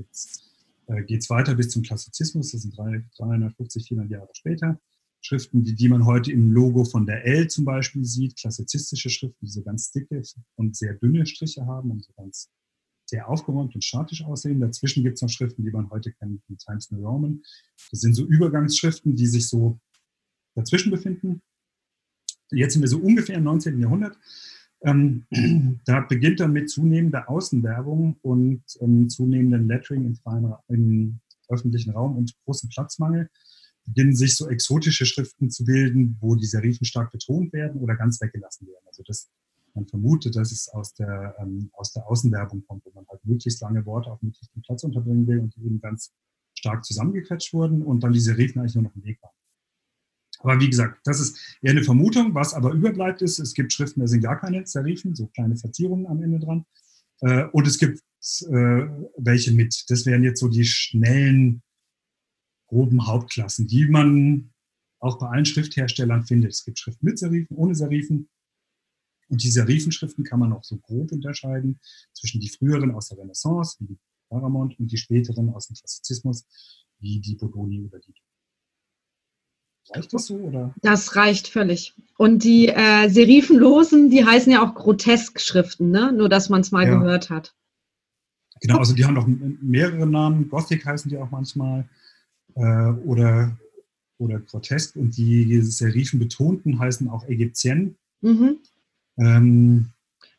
äh, 0.87 1.03
geht 1.03 1.21
es 1.21 1.29
weiter 1.29 1.55
bis 1.55 1.69
zum 1.69 1.83
Klassizismus, 1.83 2.51
das 2.51 2.61
sind 2.61 2.77
350, 2.77 3.87
400 3.87 4.11
Jahre 4.11 4.29
später. 4.33 4.79
Schriften, 5.21 5.63
die, 5.63 5.75
die 5.75 5.89
man 5.89 6.05
heute 6.05 6.31
im 6.31 6.51
Logo 6.53 6.85
von 6.85 7.05
der 7.05 7.25
L 7.25 7.49
zum 7.49 7.65
Beispiel 7.65 8.05
sieht, 8.05 8.37
klassizistische 8.37 9.09
Schriften, 9.09 9.45
die 9.45 9.51
so 9.51 9.61
ganz 9.61 9.91
dicke 9.91 10.21
und 10.55 10.77
sehr 10.77 10.93
dünne 10.93 11.25
Striche 11.25 11.65
haben 11.65 11.91
und 11.91 12.05
so 12.05 12.13
ganz 12.15 12.49
sehr 13.05 13.27
aufgeräumt 13.27 13.75
und 13.75 13.83
statisch 13.83 14.23
aussehen. 14.23 14.59
Dazwischen 14.59 15.03
gibt 15.03 15.15
es 15.15 15.21
noch 15.21 15.29
Schriften, 15.29 15.63
die 15.63 15.71
man 15.71 15.89
heute 15.89 16.11
kennt, 16.13 16.41
wie 16.47 16.55
Times 16.55 16.91
New 16.91 17.05
Roman. 17.05 17.41
Das 17.91 18.01
sind 18.01 18.13
so 18.13 18.23
Übergangsschriften, 18.23 19.15
die 19.15 19.25
sich 19.25 19.47
so 19.47 19.79
dazwischen 20.55 20.91
befinden. 20.91 21.41
Jetzt 22.51 22.73
sind 22.73 22.81
wir 22.81 22.89
so 22.89 22.99
ungefähr 22.99 23.35
im 23.35 23.43
19. 23.43 23.79
Jahrhundert. 23.79 24.17
Ähm, 24.81 25.25
da 25.85 26.01
beginnt 26.01 26.39
dann 26.39 26.53
mit 26.53 26.69
zunehmender 26.69 27.29
Außenwerbung 27.29 28.17
und 28.21 28.63
ähm, 28.81 29.09
zunehmendem 29.09 29.67
Lettering 29.67 30.05
im, 30.05 30.15
freien, 30.15 30.53
im 30.67 31.19
öffentlichen 31.49 31.91
Raum 31.91 32.17
und 32.17 32.35
großem 32.45 32.69
Platzmangel 32.69 33.29
beginnen 33.85 34.15
sich 34.15 34.35
so 34.35 34.47
exotische 34.49 35.05
Schriften 35.05 35.49
zu 35.49 35.65
bilden, 35.65 36.17
wo 36.19 36.35
die 36.35 36.45
Serifen 36.45 36.85
stark 36.85 37.11
betont 37.11 37.51
werden 37.53 37.81
oder 37.81 37.95
ganz 37.95 38.21
weggelassen 38.21 38.67
werden. 38.67 38.85
Also 38.87 39.03
das, 39.03 39.29
man 39.73 39.87
vermutet, 39.87 40.35
dass 40.35 40.51
es 40.51 40.69
aus 40.69 40.93
der, 40.93 41.35
ähm, 41.39 41.69
aus 41.73 41.91
der 41.93 42.07
Außenwerbung 42.07 42.63
kommt, 42.67 42.85
wo 42.85 42.91
man 42.93 43.05
halt 43.09 43.23
möglichst 43.25 43.61
lange 43.61 43.85
Worte 43.85 44.11
auf 44.11 44.21
möglichst 44.21 44.51
viel 44.53 44.61
Platz 44.61 44.83
unterbringen 44.83 45.27
will 45.27 45.39
und 45.39 45.55
die 45.55 45.65
eben 45.65 45.81
ganz 45.81 46.13
stark 46.53 46.85
zusammengequetscht 46.85 47.53
wurden 47.53 47.81
und 47.81 48.03
dann 48.03 48.13
die 48.13 48.19
Serifen 48.19 48.59
eigentlich 48.59 48.75
nur 48.75 48.83
noch 48.85 48.95
im 48.95 49.03
Weg 49.03 49.21
waren. 49.23 49.33
Aber 50.39 50.59
wie 50.59 50.69
gesagt, 50.69 50.99
das 51.03 51.19
ist 51.19 51.57
eher 51.61 51.71
eine 51.71 51.83
Vermutung. 51.83 52.33
Was 52.33 52.53
aber 52.53 52.71
überbleibt 52.71 53.21
ist, 53.21 53.39
es 53.39 53.53
gibt 53.53 53.73
Schriften, 53.73 53.99
da 53.99 54.07
sind 54.07 54.21
gar 54.21 54.39
keine 54.39 54.65
Serifen, 54.65 55.15
so 55.15 55.27
kleine 55.27 55.57
Verzierungen 55.57 56.07
am 56.07 56.23
Ende 56.23 56.39
dran. 56.39 56.65
Äh, 57.21 57.45
und 57.51 57.67
es 57.67 57.77
gibt 57.77 57.99
äh, 58.21 58.87
welche 59.17 59.51
mit. 59.51 59.85
Das 59.89 60.05
wären 60.05 60.23
jetzt 60.23 60.39
so 60.39 60.47
die 60.47 60.65
schnellen, 60.65 61.61
groben 62.67 63.07
Hauptklassen, 63.07 63.67
die 63.67 63.87
man 63.87 64.51
auch 64.99 65.17
bei 65.17 65.27
allen 65.27 65.45
Schriftherstellern 65.45 66.25
findet. 66.25 66.51
Es 66.51 66.63
gibt 66.63 66.79
Schriften 66.79 67.05
mit 67.05 67.17
Serifen, 67.17 67.57
ohne 67.57 67.75
Serifen. 67.75 68.29
Und 69.27 69.43
die 69.43 69.51
Serifenschriften 69.51 70.23
kann 70.23 70.39
man 70.39 70.53
auch 70.53 70.63
so 70.63 70.77
grob 70.77 71.11
unterscheiden 71.11 71.79
zwischen 72.13 72.41
die 72.41 72.49
früheren 72.49 72.91
aus 72.91 73.09
der 73.09 73.19
Renaissance, 73.19 73.77
wie 73.79 73.87
die 73.87 73.99
Paramount, 74.29 74.79
und 74.79 74.91
die 74.91 74.97
späteren 74.97 75.49
aus 75.49 75.67
dem 75.67 75.75
Klassizismus, 75.75 76.45
wie 76.99 77.19
die 77.19 77.35
Bodoni 77.35 77.83
oder 77.83 77.99
die 77.99 78.13
Reicht 79.91 80.13
das 80.13 80.27
so? 80.27 80.35
Oder? 80.35 80.73
Das 80.81 81.15
reicht 81.15 81.47
völlig. 81.47 81.93
Und 82.17 82.43
die 82.43 82.67
äh, 82.67 83.09
Serifenlosen, 83.09 84.09
die 84.09 84.25
heißen 84.25 84.51
ja 84.51 84.63
auch 84.63 84.75
Grotesk-Schriften, 84.75 85.89
ne? 85.89 86.11
nur 86.11 86.29
dass 86.29 86.49
man 86.49 86.61
es 86.61 86.71
mal 86.71 86.85
ja. 86.85 86.95
gehört 86.97 87.29
hat. 87.29 87.55
Genau, 88.61 88.77
also 88.77 88.93
die 88.93 89.05
haben 89.05 89.13
noch 89.13 89.27
mehrere 89.61 90.05
Namen. 90.05 90.49
Gothic 90.49 90.85
heißen 90.85 91.09
die 91.09 91.17
auch 91.17 91.31
manchmal. 91.31 91.87
Äh, 92.55 92.91
oder, 93.05 93.57
oder 94.17 94.39
Grotesk. 94.39 94.95
Und 94.95 95.17
die 95.17 95.61
Serifenbetonten 95.61 96.77
heißen 96.77 97.07
auch 97.09 97.27
Ägyptien. 97.27 97.95
Mhm. 98.21 98.57
Ähm, 99.17 99.89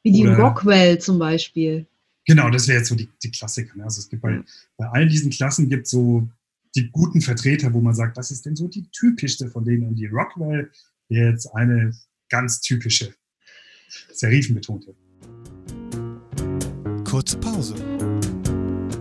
Wie 0.02 0.12
die 0.12 0.26
oder, 0.26 0.38
Rockwell 0.38 0.98
zum 0.98 1.18
Beispiel. 1.18 1.86
Genau, 2.26 2.50
das 2.50 2.68
wäre 2.68 2.78
jetzt 2.78 2.88
so 2.88 2.94
die, 2.94 3.08
die 3.22 3.30
Klassiker. 3.30 3.76
Ne? 3.76 3.84
Also 3.84 4.00
es 4.00 4.08
gibt 4.08 4.22
bei, 4.22 4.42
bei 4.76 4.86
all 4.88 5.08
diesen 5.08 5.30
Klassen 5.30 5.68
gibt 5.68 5.86
so 5.86 6.28
die 6.74 6.90
guten 6.90 7.20
Vertreter, 7.20 7.72
wo 7.72 7.80
man 7.80 7.94
sagt, 7.94 8.16
das 8.16 8.30
ist 8.30 8.46
denn 8.46 8.56
so 8.56 8.68
die 8.68 8.88
typischste 8.90 9.48
von 9.48 9.64
denen. 9.64 9.88
Und 9.88 9.96
die 9.96 10.06
Rockwell 10.06 10.70
wäre 11.08 11.30
jetzt 11.30 11.46
eine 11.54 11.92
ganz 12.28 12.60
typische, 12.60 13.14
serifenbetonte. 14.12 14.94
Kurze 17.04 17.38
Pause. 17.38 17.74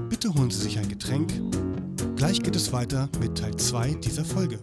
Bitte 0.10 0.34
holen 0.34 0.50
Sie 0.50 0.62
sich 0.62 0.80
ein 0.80 0.90
Getränk. 0.90 1.32
Gleich 2.16 2.42
geht 2.42 2.56
es 2.56 2.74
weiter 2.74 3.08
mit 3.22 3.38
Teil 3.38 3.56
2 3.56 3.94
dieser 3.96 4.26
Folge. 4.26 4.60